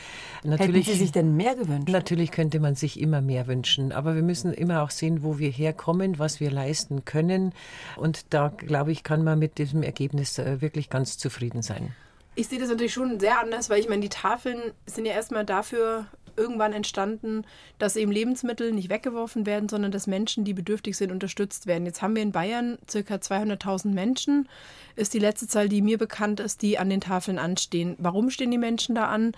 Natürlich, 0.46 0.88
Hätten 0.88 0.98
Sie 0.98 1.04
sich 1.04 1.12
denn 1.12 1.36
mehr 1.36 1.56
gewünscht? 1.56 1.90
Natürlich 1.90 2.32
könnte 2.32 2.62
man 2.62 2.76
sich 2.76 2.98
immer 2.98 3.20
mehr 3.20 3.48
wünschen, 3.48 3.92
aber 3.92 4.16
wir 4.16 4.24
müssen 4.24 4.54
immer 4.54 4.84
auch 4.84 4.90
sehen, 4.90 5.22
wo 5.22 5.38
wir 5.38 5.50
herkommen, 5.50 6.18
was 6.18 6.40
wir 6.40 6.50
leisten 6.50 7.04
können 7.04 7.31
können. 7.32 7.54
Und 7.96 8.34
da, 8.34 8.50
glaube 8.50 8.92
ich, 8.92 9.04
kann 9.04 9.24
man 9.24 9.40
mit 9.40 9.58
diesem 9.58 9.84
Ergebnis 9.84 10.38
äh, 10.38 10.62
wirklich 10.62 10.90
ganz 10.90 11.18
zufrieden 11.18 11.62
sein. 11.62 11.94
Ich 12.36 12.48
sehe 12.48 12.60
das 12.60 12.70
natürlich 12.70 12.94
schon 12.94 13.20
sehr 13.20 13.40
anders, 13.40 13.70
weil 13.70 13.80
ich 13.80 13.90
meine, 13.90 14.02
die 14.02 14.10
Tafeln 14.10 14.72
sind 14.86 15.06
ja 15.06 15.14
erstmal 15.14 15.46
dafür 15.46 16.06
irgendwann 16.38 16.72
entstanden, 16.72 17.44
dass 17.78 17.98
eben 17.98 18.12
Lebensmittel 18.12 18.72
nicht 18.72 18.90
weggeworfen 18.90 19.46
werden, 19.46 19.68
sondern 19.68 19.92
dass 19.92 20.08
Menschen, 20.08 20.46
die 20.46 20.54
bedürftig 20.54 20.96
sind, 20.96 21.12
unterstützt 21.12 21.68
werden. 21.68 21.86
Jetzt 21.86 22.02
haben 22.02 22.16
wir 22.16 22.24
in 22.24 22.32
Bayern 22.32 22.78
ca. 22.88 22.98
200.000 22.98 23.90
Menschen, 23.90 24.48
ist 24.96 25.14
die 25.14 25.20
letzte 25.20 25.48
Zahl, 25.48 25.68
die 25.68 25.82
mir 25.82 25.98
bekannt 25.98 26.40
ist, 26.40 26.62
die 26.62 26.78
an 26.78 26.90
den 26.90 27.02
Tafeln 27.02 27.38
anstehen. 27.38 27.96
Warum 28.00 28.30
stehen 28.30 28.52
die 28.52 28.58
Menschen 28.58 28.96
da 28.96 29.08
an? 29.08 29.34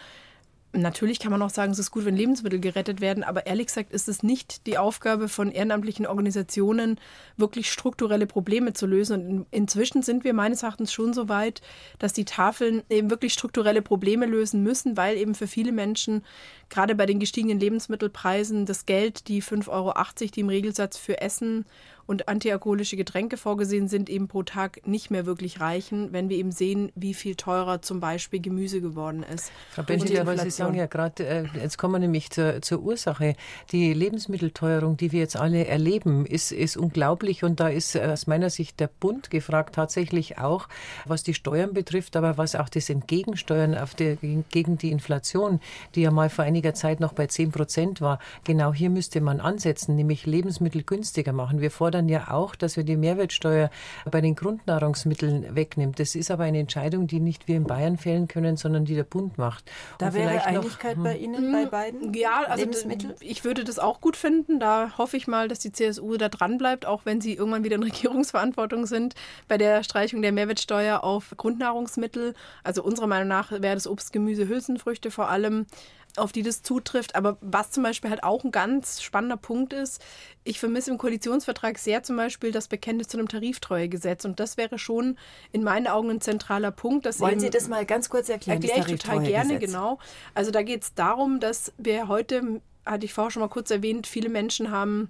Natürlich 0.75 1.19
kann 1.19 1.31
man 1.31 1.43
auch 1.43 1.51
sagen, 1.51 1.71
es 1.71 1.77
ist 1.77 1.91
gut, 1.91 2.03
wenn 2.03 2.15
Lebensmittel 2.15 2.59
gerettet 2.59 2.99
werden, 2.99 3.23
aber 3.23 3.45
ehrlich 3.45 3.67
gesagt 3.67 3.93
ist 3.93 4.09
es 4.09 4.23
nicht 4.23 4.65
die 4.65 4.79
Aufgabe 4.79 5.29
von 5.29 5.51
ehrenamtlichen 5.51 6.07
Organisationen, 6.07 6.99
wirklich 7.37 7.71
strukturelle 7.71 8.25
Probleme 8.25 8.73
zu 8.73 8.87
lösen. 8.87 9.27
Und 9.27 9.45
inzwischen 9.51 10.01
sind 10.01 10.23
wir 10.23 10.33
meines 10.33 10.63
Erachtens 10.63 10.91
schon 10.91 11.13
so 11.13 11.29
weit, 11.29 11.61
dass 11.99 12.11
die 12.11 12.25
Tafeln 12.25 12.81
eben 12.89 13.11
wirklich 13.11 13.33
strukturelle 13.33 13.83
Probleme 13.83 14.25
lösen 14.25 14.63
müssen, 14.63 14.97
weil 14.97 15.15
eben 15.17 15.35
für 15.35 15.45
viele 15.45 15.71
Menschen, 15.71 16.23
gerade 16.73 16.95
bei 16.95 17.05
den 17.05 17.19
gestiegenen 17.19 17.59
Lebensmittelpreisen, 17.59 18.65
das 18.65 18.85
Geld, 18.85 19.27
die 19.27 19.43
5,80 19.43 19.69
Euro, 19.69 19.93
die 20.33 20.39
im 20.39 20.49
Regelsatz 20.49 20.97
für 20.97 21.21
Essen 21.21 21.65
und 22.05 22.27
antialkoholische 22.27 22.97
Getränke 22.97 23.37
vorgesehen 23.37 23.87
sind, 23.87 24.09
eben 24.09 24.27
pro 24.27 24.43
Tag 24.43 24.85
nicht 24.85 25.09
mehr 25.09 25.25
wirklich 25.25 25.61
reichen, 25.61 26.11
wenn 26.11 26.29
wir 26.29 26.37
eben 26.37 26.51
sehen, 26.51 26.91
wie 26.95 27.13
viel 27.13 27.35
teurer 27.35 27.81
zum 27.81 27.99
Beispiel 27.99 28.41
Gemüse 28.41 28.81
geworden 28.81 29.23
ist. 29.23 29.51
Frau 29.71 29.83
Bentley, 29.83 30.19
aber 30.19 30.37
Sie 30.37 30.49
sagen 30.49 30.75
ja 30.75 30.85
gerade, 30.87 31.25
äh, 31.25 31.45
jetzt 31.61 31.77
kommen 31.77 31.93
wir 31.93 31.99
nämlich 31.99 32.29
zur, 32.29 32.61
zur, 32.61 32.81
Ursache. 32.83 33.35
Die 33.71 33.93
Lebensmittelteuerung, 33.93 34.97
die 34.97 35.11
wir 35.11 35.21
jetzt 35.21 35.37
alle 35.37 35.65
erleben, 35.65 36.25
ist, 36.25 36.51
ist 36.51 36.75
unglaublich 36.75 37.43
und 37.43 37.59
da 37.59 37.69
ist 37.69 37.95
äh, 37.95 38.01
aus 38.01 38.27
meiner 38.27 38.49
Sicht 38.49 38.79
der 38.79 38.87
Bund 38.87 39.29
gefragt, 39.29 39.75
tatsächlich 39.75 40.37
auch, 40.39 40.67
was 41.05 41.23
die 41.23 41.33
Steuern 41.33 41.73
betrifft, 41.73 42.17
aber 42.17 42.37
was 42.37 42.55
auch 42.55 42.67
das 42.67 42.89
Entgegensteuern 42.89 43.75
auf 43.75 43.95
der, 43.95 44.17
gegen 44.17 44.77
die 44.77 44.91
Inflation, 44.91 45.61
die 45.95 46.01
ja 46.01 46.11
mal 46.11 46.29
vor 46.29 46.43
einiger 46.63 46.73
Zeit 46.73 46.99
noch 47.01 47.13
bei 47.13 47.27
10 47.27 47.51
Prozent 47.51 47.99
war. 47.99 48.19
Genau 48.45 48.73
hier 48.73 48.89
müsste 48.89 49.19
man 49.19 49.41
ansetzen, 49.41 49.95
nämlich 49.95 50.25
Lebensmittel 50.25 50.83
günstiger 50.83 51.33
machen. 51.33 51.59
Wir 51.59 51.71
fordern 51.71 52.07
ja 52.07 52.31
auch, 52.31 52.55
dass 52.55 52.77
wir 52.77 52.85
die 52.85 52.95
Mehrwertsteuer 52.95 53.69
bei 54.09 54.21
den 54.21 54.35
Grundnahrungsmitteln 54.35 55.55
wegnehmen. 55.55 55.93
Das 55.97 56.15
ist 56.15 56.31
aber 56.31 56.45
eine 56.45 56.59
Entscheidung, 56.59 57.07
die 57.07 57.19
nicht 57.19 57.49
wir 57.49 57.57
in 57.57 57.65
Bayern 57.65 57.97
fällen 57.97 58.29
können, 58.29 58.55
sondern 58.55 58.85
die 58.85 58.95
der 58.95 59.03
Bund 59.03 59.37
macht. 59.37 59.69
Da 59.97 60.07
Und 60.07 60.13
wäre 60.13 60.45
Einigkeit 60.45 60.95
noch, 60.97 61.03
bei 61.03 61.15
hm. 61.15 61.23
Ihnen, 61.23 61.51
bei 61.51 61.65
beiden 61.65 62.13
Ja, 62.13 62.43
also 62.47 62.65
ich 63.19 63.43
würde 63.43 63.65
das 63.65 63.77
auch 63.77 63.99
gut 63.99 64.15
finden. 64.15 64.61
Da 64.61 64.97
hoffe 64.97 65.17
ich 65.17 65.27
mal, 65.27 65.49
dass 65.49 65.59
die 65.59 65.73
CSU 65.73 66.15
da 66.15 66.29
dran 66.29 66.57
bleibt, 66.57 66.85
auch 66.85 67.01
wenn 67.05 67.19
sie 67.19 67.33
irgendwann 67.33 67.65
wieder 67.65 67.75
in 67.75 67.83
Regierungsverantwortung 67.93 68.85
sind, 68.85 69.15
bei 69.49 69.57
der 69.57 69.83
Streichung 69.83 70.21
der 70.21 70.31
Mehrwertsteuer 70.31 71.03
auf 71.03 71.33
Grundnahrungsmittel. 71.35 72.33
Also 72.63 72.83
unserer 72.83 73.07
Meinung 73.07 73.27
nach 73.27 73.51
wäre 73.51 73.75
das 73.75 73.87
Obst, 73.87 74.13
Gemüse, 74.13 74.47
Hülsenfrüchte 74.47 75.11
vor 75.11 75.29
allem 75.29 75.65
auf 76.15 76.31
die 76.31 76.43
das 76.43 76.61
zutrifft. 76.61 77.15
Aber 77.15 77.37
was 77.41 77.71
zum 77.71 77.83
Beispiel 77.83 78.09
halt 78.09 78.23
auch 78.23 78.43
ein 78.43 78.51
ganz 78.51 79.01
spannender 79.01 79.37
Punkt 79.37 79.73
ist, 79.73 80.03
ich 80.43 80.59
vermisse 80.59 80.91
im 80.91 80.97
Koalitionsvertrag 80.97 81.77
sehr 81.77 82.03
zum 82.03 82.17
Beispiel 82.17 82.51
das 82.51 82.67
Bekenntnis 82.67 83.07
zu 83.07 83.17
einem 83.17 83.27
Tariftreuegesetz. 83.27 84.25
Und 84.25 84.39
das 84.39 84.57
wäre 84.57 84.77
schon 84.77 85.17
in 85.51 85.63
meinen 85.63 85.87
Augen 85.87 86.09
ein 86.09 86.21
zentraler 86.21 86.71
Punkt. 86.71 87.05
Dass 87.05 87.19
Wollen 87.19 87.39
Sie 87.39 87.49
das 87.49 87.67
mal 87.67 87.85
ganz 87.85 88.09
kurz 88.09 88.29
erklären? 88.29 88.61
Erkläre 88.61 88.91
ich 88.91 89.01
total 89.01 89.23
gerne, 89.23 89.59
genau. 89.59 89.99
Also 90.33 90.51
da 90.51 90.61
geht 90.61 90.83
es 90.83 90.93
darum, 90.93 91.39
dass 91.39 91.73
wir 91.77 92.07
heute, 92.07 92.61
hatte 92.85 93.05
ich 93.05 93.13
vorher 93.13 93.31
schon 93.31 93.41
mal 93.41 93.49
kurz 93.49 93.71
erwähnt, 93.71 94.07
viele 94.07 94.29
Menschen 94.29 94.71
haben 94.71 95.09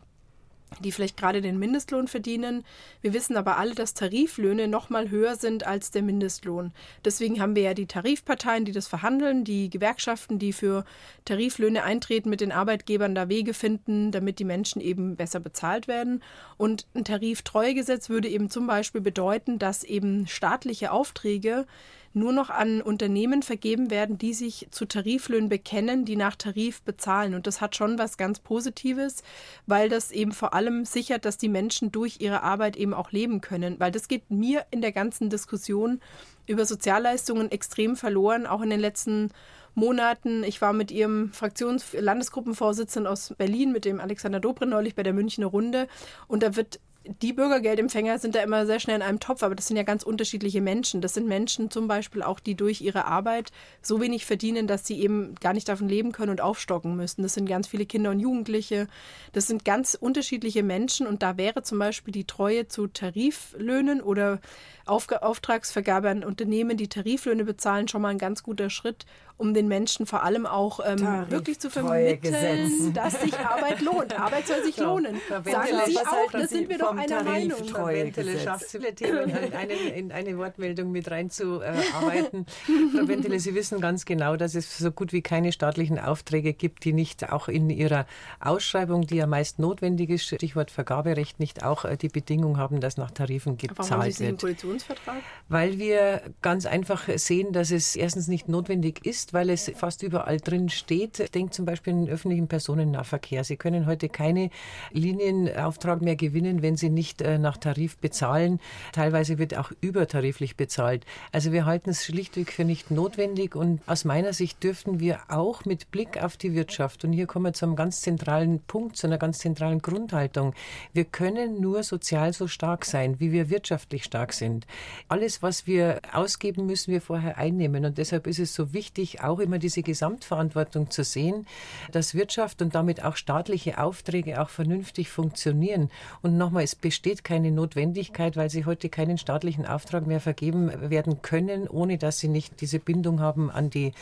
die 0.80 0.92
vielleicht 0.92 1.18
gerade 1.18 1.42
den 1.42 1.60
Mindestlohn 1.60 2.08
verdienen. 2.08 2.64
Wir 3.02 3.14
wissen 3.14 3.38
aber 3.38 3.58
alle, 3.58 3.76
dass 3.76 3.94
Tariflöhne 3.94 4.68
noch 4.68 4.90
mal 4.90 5.10
höher 5.10 5.36
sind 5.36 5.66
als 5.66 5.92
der 5.92 6.02
Mindestlohn. 6.02 6.72
Deswegen 7.04 7.42
haben 7.42 7.56
wir 7.56 7.64
ja 7.64 7.74
die 7.74 7.86
Tarifparteien, 7.86 8.66
die 8.66 8.72
das 8.72 8.88
verhandeln, 8.88 9.44
die 9.44 9.70
Gewerkschaften, 9.70 10.40
die 10.40 10.54
für 10.54 10.86
Tariflöhne 11.26 11.84
eintreten, 11.84 12.30
mit 12.30 12.42
den 12.42 12.52
Arbeitgebern 12.52 13.16
da 13.16 13.30
Wege 13.30 13.54
finden, 13.54 14.12
damit 14.12 14.40
die 14.40 14.46
Menschen 14.46 14.82
eben 14.82 15.16
besser 15.16 15.40
bezahlt 15.40 15.88
werden. 15.88 16.24
Und 16.58 16.88
ein 16.94 17.06
Tariftreuegesetz 17.06 18.10
würde 18.10 18.30
eben 18.30 18.50
zum 18.50 18.68
Beispiel 18.68 19.02
bedeuten, 19.02 19.60
dass 19.60 19.84
eben 19.84 20.28
staatliche 20.28 20.92
Aufträge 20.92 21.66
nur 22.14 22.32
noch 22.32 22.50
an 22.50 22.82
Unternehmen 22.82 23.42
vergeben 23.42 23.90
werden, 23.90 24.18
die 24.18 24.34
sich 24.34 24.68
zu 24.72 24.86
Tariflöhnen 24.86 25.50
bekennen, 25.50 26.06
die 26.06 26.16
nach 26.16 26.36
Tarif 26.36 26.82
bezahlen. 26.84 27.34
Und 27.34 27.48
das 27.48 27.60
hat 27.60 27.76
schon 27.76 27.98
was 27.98 28.18
ganz 28.18 28.40
Positives, 28.40 29.24
weil 29.66 29.90
das 29.90 30.12
eben 30.12 30.32
vor 30.32 30.54
allem 30.54 30.86
sichert, 30.86 31.26
dass 31.26 31.38
die 31.38 31.50
Menschen 31.50 31.92
durch 31.92 32.22
ihre 32.22 32.44
Arbeit 32.44 32.76
eben 32.76 32.94
auch 32.94 33.12
leben 33.12 33.42
können. 33.42 33.80
Weil 33.80 33.92
das 33.92 34.08
geht 34.08 34.30
mir 34.30 34.66
in 34.72 34.82
der 34.82 34.92
ganzen 34.92 35.30
Diskussion 35.30 36.00
über 36.46 36.66
Sozialleistungen 36.66 37.52
extrem 37.52 37.96
verloren, 37.96 38.46
auch 38.46 38.62
in 38.62 38.70
den 38.70 38.80
letzten 38.80 39.30
Monaten. 39.76 40.44
Ich 40.44 40.62
war 40.62 40.74
mit 40.74 40.92
ihrem 40.92 41.32
Fraktions-Landesgruppenvorsitzenden 41.34 43.12
aus 43.12 43.34
Berlin, 43.38 43.72
mit 43.72 43.86
dem 43.86 44.00
Alexander 44.00 44.40
Dobrin 44.40 44.70
neulich 44.70 44.96
bei 44.96 45.04
der 45.04 45.14
Münchner 45.14 45.48
Runde. 45.48 45.88
Und 46.28 46.44
da 46.44 46.56
wird 46.56 46.80
die 47.06 47.34
Bürgergeldempfänger 47.34 48.18
sind 48.18 48.34
da 48.34 48.42
immer 48.42 48.66
sehr 48.66 48.80
schnell 48.80 48.96
in 48.96 49.02
einem 49.02 49.20
Topf, 49.20 49.44
aber 49.44 49.56
das 49.56 49.68
sind 49.68 49.76
ja 49.76 49.84
ganz 49.84 50.04
unterschiedliche 50.04 50.62
Menschen. 50.62 51.02
Das 51.02 51.14
sind 51.14 51.28
Menschen 51.28 51.70
zum 51.70 51.88
Beispiel 51.88 52.24
auch, 52.24 52.40
die 52.40 52.56
durch 52.56 52.80
ihre 52.80 53.06
Arbeit 53.06 53.52
so 53.82 54.00
wenig 54.00 54.26
verdienen, 54.26 54.68
dass 54.68 54.88
sie 54.88 55.02
eben 55.02 55.36
gar 55.36 55.54
nicht 55.54 55.68
davon 55.68 55.90
leben 55.90 56.14
können 56.14 56.32
und 56.32 56.40
aufstocken 56.40 56.96
müssen. 56.96 57.22
Das 57.22 57.34
sind 57.34 57.48
ganz 57.48 57.68
viele 57.68 57.86
Kinder 57.86 58.12
und 58.12 58.20
Jugendliche. 58.20 58.88
Das 59.34 59.48
sind 59.48 59.66
ganz 59.66 59.98
unterschiedliche 60.00 60.64
Menschen 60.64 61.06
und 61.06 61.24
da 61.24 61.36
wäre 61.36 61.62
zum 61.64 61.78
Beispiel 61.78 62.14
die 62.14 62.26
Treue 62.26 62.68
zu 62.68 62.88
Tariflöhnen 62.88 64.02
oder 64.02 64.40
Auf 64.86 65.10
Auftragsvergabe 65.12 66.10
an 66.10 66.24
Unternehmen, 66.24 66.78
die 66.78 66.88
Tariflöhne 66.88 67.44
bezahlen, 67.44 67.88
schon 67.88 68.02
mal 68.02 68.10
ein 68.10 68.18
ganz 68.18 68.44
guter 68.44 68.70
Schritt, 68.70 69.06
um 69.38 69.54
den 69.54 69.68
Menschen 69.68 70.06
vor 70.06 70.24
allem 70.24 70.46
auch 70.46 70.80
ähm, 70.86 71.30
wirklich 71.30 71.60
zu 71.60 71.70
vermitteln, 71.70 72.94
dass 72.94 73.22
sich 73.22 73.38
Arbeit 73.38 73.82
lohnt. 73.82 74.18
Arbeit 74.18 74.48
soll 74.48 74.64
sich 74.64 74.78
lohnen. 74.78 75.20
Sagen 75.30 75.68
Sie 75.86 75.98
auch, 75.98 76.32
da 76.32 76.48
sind 76.48 76.70
wir 76.70 76.78
doch 76.78 76.96
einer 76.96 77.24
Meinung. 77.24 77.64
Frau 77.66 77.88
Wentele 77.88 78.40
schafft 78.40 78.66
viele 78.66 78.94
Themen 78.94 79.30
in 79.30 79.54
eine, 79.54 79.74
in 79.74 80.12
eine 80.12 80.38
Wortmeldung 80.38 80.92
mit 80.92 81.10
reinzuarbeiten. 81.10 82.46
Frau 82.96 83.08
Wentele, 83.08 83.40
Sie 83.40 83.56
wissen 83.56 83.82
ganz 83.82 84.06
genau, 84.06 84.36
dass 84.36 84.56
es 84.56 84.78
so 84.78 84.92
gut 84.92 85.14
wie 85.14 85.22
keine 85.22 85.52
staatlichen 85.52 86.00
Aufträge 86.00 86.54
gibt, 86.54 86.86
die 86.86 86.94
nicht 86.94 87.32
auch 87.32 87.48
in 87.48 87.70
ihrer 87.70 88.06
Ausschreibung, 88.40 89.08
die 89.08 89.16
ja 89.16 89.28
meist 89.28 89.60
notwendig 89.60 90.10
ist, 90.10 90.26
Stichwort 90.26 90.72
Vergaberecht, 90.72 91.40
nicht 91.40 91.64
auch 91.64 91.86
äh, 91.86 91.98
die 91.98 92.10
Bedingung 92.10 92.58
haben, 92.58 92.80
dass 92.82 92.98
nach 92.98 93.12
Tarifen 93.12 93.58
gezahlt 93.58 93.90
Warum 93.90 94.04
haben 94.04 94.12
Sie 94.12 94.26
wird. 94.26 94.40
Koalitionsvertrag? 94.40 95.16
Weil 95.50 95.80
wir 95.80 96.22
ganz 96.42 96.66
einfach 96.66 97.10
sehen, 97.16 97.54
dass 97.54 97.72
es 97.72 97.96
erstens 97.96 98.28
nicht 98.28 98.48
notwendig 98.48 99.06
ist, 99.06 99.23
weil 99.32 99.52
es 99.52 99.72
fast 99.76 100.02
überall 100.02 100.40
drin 100.40 100.70
steht. 100.70 101.20
Ich 101.20 101.32
denke 101.32 101.52
zum 101.52 101.66
Beispiel 101.66 101.94
in 101.94 102.06
den 102.06 102.14
öffentlichen 102.14 102.48
Personennahverkehr. 102.48 103.44
Sie 103.44 103.58
können 103.58 103.86
heute 103.86 104.10
keine 104.10 104.50
Linienauftrag 104.92 106.02
mehr 106.02 106.16
gewinnen, 106.16 106.64
wenn 106.64 106.76
Sie 106.76 106.90
nicht 106.90 107.22
äh, 107.22 107.38
nach 107.38 107.58
Tarif 107.58 107.98
bezahlen. 107.98 108.60
Teilweise 108.92 109.38
wird 109.38 109.56
auch 109.56 109.72
übertariflich 109.82 110.58
bezahlt. 110.58 111.06
Also 111.32 111.52
wir 111.52 111.66
halten 111.66 111.92
es 111.92 112.06
schlichtweg 112.06 112.52
für 112.52 112.66
nicht 112.66 112.90
notwendig 112.90 113.56
und 113.56 113.82
aus 113.86 114.06
meiner 114.06 114.34
Sicht 114.34 114.64
dürften 114.64 115.00
wir 115.00 115.20
auch 115.30 115.66
mit 115.66 115.92
Blick 115.92 116.22
auf 116.22 116.38
die 116.38 116.54
Wirtschaft, 116.54 117.06
und 117.06 117.14
hier 117.14 117.28
kommen 117.28 117.46
wir 117.46 117.54
zu 117.54 117.66
einem 117.66 117.76
ganz 117.76 118.02
zentralen 118.02 118.62
Punkt, 118.62 118.98
zu 118.98 119.08
einer 119.08 119.18
ganz 119.18 119.40
zentralen 119.40 119.82
Grundhaltung, 119.82 120.54
wir 120.94 121.06
können 121.06 121.62
nur 121.62 121.84
sozial 121.84 122.34
so 122.34 122.48
stark 122.48 122.86
sein, 122.86 123.20
wie 123.20 123.32
wir 123.32 123.50
wirtschaftlich 123.50 124.04
stark 124.04 124.34
sind. 124.34 124.66
Alles, 125.08 125.42
was 125.42 125.68
wir 125.68 126.02
ausgeben, 126.12 126.66
müssen 126.66 126.92
wir 126.92 127.02
vorher 127.02 127.38
einnehmen 127.38 127.86
und 127.86 127.98
deshalb 127.98 128.28
ist 128.28 128.40
es 128.40 128.54
so 128.54 128.74
wichtig, 128.74 129.13
auch 129.22 129.40
immer 129.40 129.60
diese 129.60 129.84
Gesamtverantwortung 129.84 130.90
zu 130.90 131.04
sehen, 131.04 131.46
dass 131.92 132.16
Wirtschaft 132.16 132.62
und 132.62 132.76
damit 132.76 133.04
auch 133.04 133.16
staatliche 133.16 133.78
Aufträge 133.80 134.42
auch 134.42 134.50
vernünftig 134.50 135.10
funktionieren. 135.10 135.90
Und 136.22 136.38
nochmal, 136.38 136.64
es 136.64 136.76
besteht 136.76 137.24
keine 137.24 137.52
Notwendigkeit, 137.52 138.36
weil 138.38 138.50
sie 138.50 138.66
heute 138.66 138.90
keinen 138.90 139.18
staatlichen 139.18 139.66
Auftrag 139.66 140.08
mehr 140.08 140.20
vergeben 140.20 140.90
werden 140.90 141.22
können, 141.22 141.68
ohne 141.68 141.98
dass 141.98 142.20
sie 142.20 142.28
nicht 142.28 142.62
diese 142.62 142.80
Bindung 142.80 143.20
haben, 143.20 143.52
an 143.52 143.70
die 143.70 143.94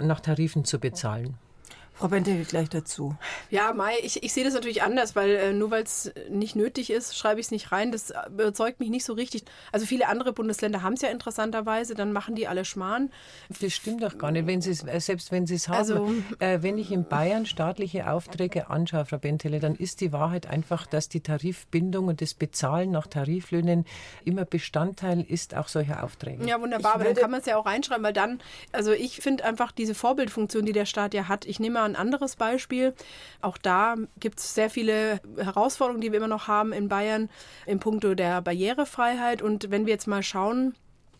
nach 0.00 0.20
Tarifen 0.20 0.64
zu 0.64 0.78
bezahlen. 0.78 1.34
Frau 1.96 2.08
Bente 2.08 2.44
gleich 2.44 2.68
dazu. 2.68 3.16
Ja, 3.48 3.72
Mai, 3.72 3.94
ich, 4.02 4.22
ich 4.22 4.32
sehe 4.34 4.44
das 4.44 4.52
natürlich 4.52 4.82
anders, 4.82 5.16
weil 5.16 5.30
äh, 5.30 5.52
nur 5.54 5.70
weil 5.70 5.82
es 5.82 6.12
nicht 6.28 6.54
nötig 6.54 6.90
ist, 6.90 7.16
schreibe 7.16 7.40
ich 7.40 7.46
es 7.46 7.50
nicht 7.50 7.72
rein. 7.72 7.90
Das 7.90 8.12
überzeugt 8.28 8.80
mich 8.80 8.90
nicht 8.90 9.04
so 9.04 9.14
richtig. 9.14 9.44
Also 9.72 9.86
viele 9.86 10.08
andere 10.08 10.34
Bundesländer 10.34 10.82
haben 10.82 10.92
es 10.92 11.00
ja 11.00 11.08
interessanterweise, 11.08 11.94
dann 11.94 12.12
machen 12.12 12.34
die 12.34 12.48
alle 12.48 12.66
Schmarrn. 12.66 13.10
Das 13.60 13.72
stimmt 13.72 14.02
doch 14.02 14.18
gar 14.18 14.30
nicht, 14.30 14.46
wenn 14.46 14.60
äh, 14.60 15.00
selbst 15.00 15.32
wenn 15.32 15.46
sie 15.46 15.54
es 15.54 15.68
haben. 15.68 15.78
Also, 15.78 16.14
äh, 16.38 16.58
wenn 16.60 16.76
ich 16.76 16.92
in 16.92 17.08
Bayern 17.08 17.46
staatliche 17.46 18.10
Aufträge 18.10 18.68
anschaue, 18.68 19.06
Frau 19.06 19.18
Bentele, 19.18 19.58
dann 19.58 19.74
ist 19.74 20.02
die 20.02 20.12
Wahrheit 20.12 20.46
einfach, 20.46 20.86
dass 20.86 21.08
die 21.08 21.20
Tarifbindung 21.20 22.08
und 22.08 22.20
das 22.20 22.34
Bezahlen 22.34 22.90
nach 22.90 23.06
Tariflöhnen 23.06 23.86
immer 24.24 24.44
Bestandteil 24.44 25.22
ist 25.22 25.54
auch 25.54 25.68
solcher 25.68 26.04
Aufträge. 26.04 26.46
Ja, 26.46 26.60
wunderbar, 26.60 26.96
aber 26.96 27.04
dann 27.04 27.14
kann 27.14 27.30
man 27.30 27.40
es 27.40 27.46
ja 27.46 27.56
auch 27.56 27.64
reinschreiben, 27.64 28.04
weil 28.04 28.12
dann, 28.12 28.40
also 28.72 28.92
ich 28.92 29.16
finde 29.16 29.44
einfach 29.44 29.72
diese 29.72 29.94
Vorbildfunktion, 29.94 30.66
die 30.66 30.72
der 30.72 30.84
Staat 30.84 31.14
ja 31.14 31.28
hat, 31.28 31.46
ich 31.46 31.58
nehme 31.58 31.85
ein 31.86 31.96
anderes 31.96 32.36
Beispiel. 32.36 32.94
Auch 33.40 33.58
da 33.58 33.96
gibt 34.20 34.38
es 34.38 34.54
sehr 34.54 34.70
viele 34.70 35.20
Herausforderungen, 35.36 36.00
die 36.00 36.12
wir 36.12 36.18
immer 36.18 36.28
noch 36.28 36.48
haben 36.48 36.72
in 36.72 36.88
Bayern 36.88 37.30
im 37.66 37.80
Punkto 37.80 38.14
der 38.14 38.42
Barrierefreiheit. 38.42 39.42
Und 39.42 39.70
wenn 39.70 39.86
wir 39.86 39.92
jetzt 39.92 40.06
mal 40.06 40.22
schauen, 40.22 40.74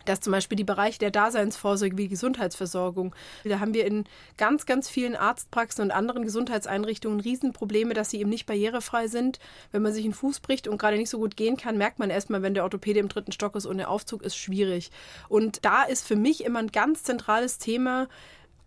dass 0.09 0.21
zum 0.21 0.33
Beispiel 0.33 0.57
die 0.57 0.65
Bereiche 0.65 0.99
der 0.99 1.11
Daseinsvorsorge 1.11 1.97
wie 1.97 2.09
Gesundheitsversorgung, 2.09 3.15
da 3.45 3.61
haben 3.61 3.75
wir 3.75 3.87
in 3.87 4.05
ganz, 4.37 4.67
ganz 4.67 4.89
vielen 4.89 5.17
Arztpraxen 5.17 5.85
und 5.85 5.91
anderen 5.91 6.25
Gesundheitseinrichtungen 6.25 7.21
Riesenprobleme, 7.21 7.95
dass 7.95 8.11
sie 8.11 8.21
eben 8.21 8.31
nicht 8.31 8.47
barrierefrei 8.47 9.09
sind. 9.09 9.39
Wenn 9.73 9.83
man 9.83 9.93
sich 9.93 10.05
einen 10.05 10.15
Fuß 10.15 10.41
bricht 10.41 10.69
und 10.69 10.79
gerade 10.79 10.97
nicht 10.97 11.11
so 11.11 11.19
gut 11.19 11.37
gehen 11.37 11.57
kann, 11.57 11.77
merkt 11.77 11.99
man 11.99 12.11
erstmal, 12.11 12.43
wenn 12.43 12.55
der 12.55 12.65
Orthopäde 12.65 13.01
im 13.01 13.09
dritten 13.09 13.33
Stock 13.33 13.55
ist 13.57 13.67
und 13.67 13.79
der 13.79 13.91
Aufzug 13.91 14.23
ist 14.23 14.37
schwierig. 14.37 14.91
Und 15.29 15.65
da 15.65 15.83
ist 15.83 16.07
für 16.07 16.17
mich 16.17 16.45
immer 16.45 16.61
ein 16.61 16.73
ganz 16.73 17.03
zentrales 17.03 17.59
Thema, 17.59 18.09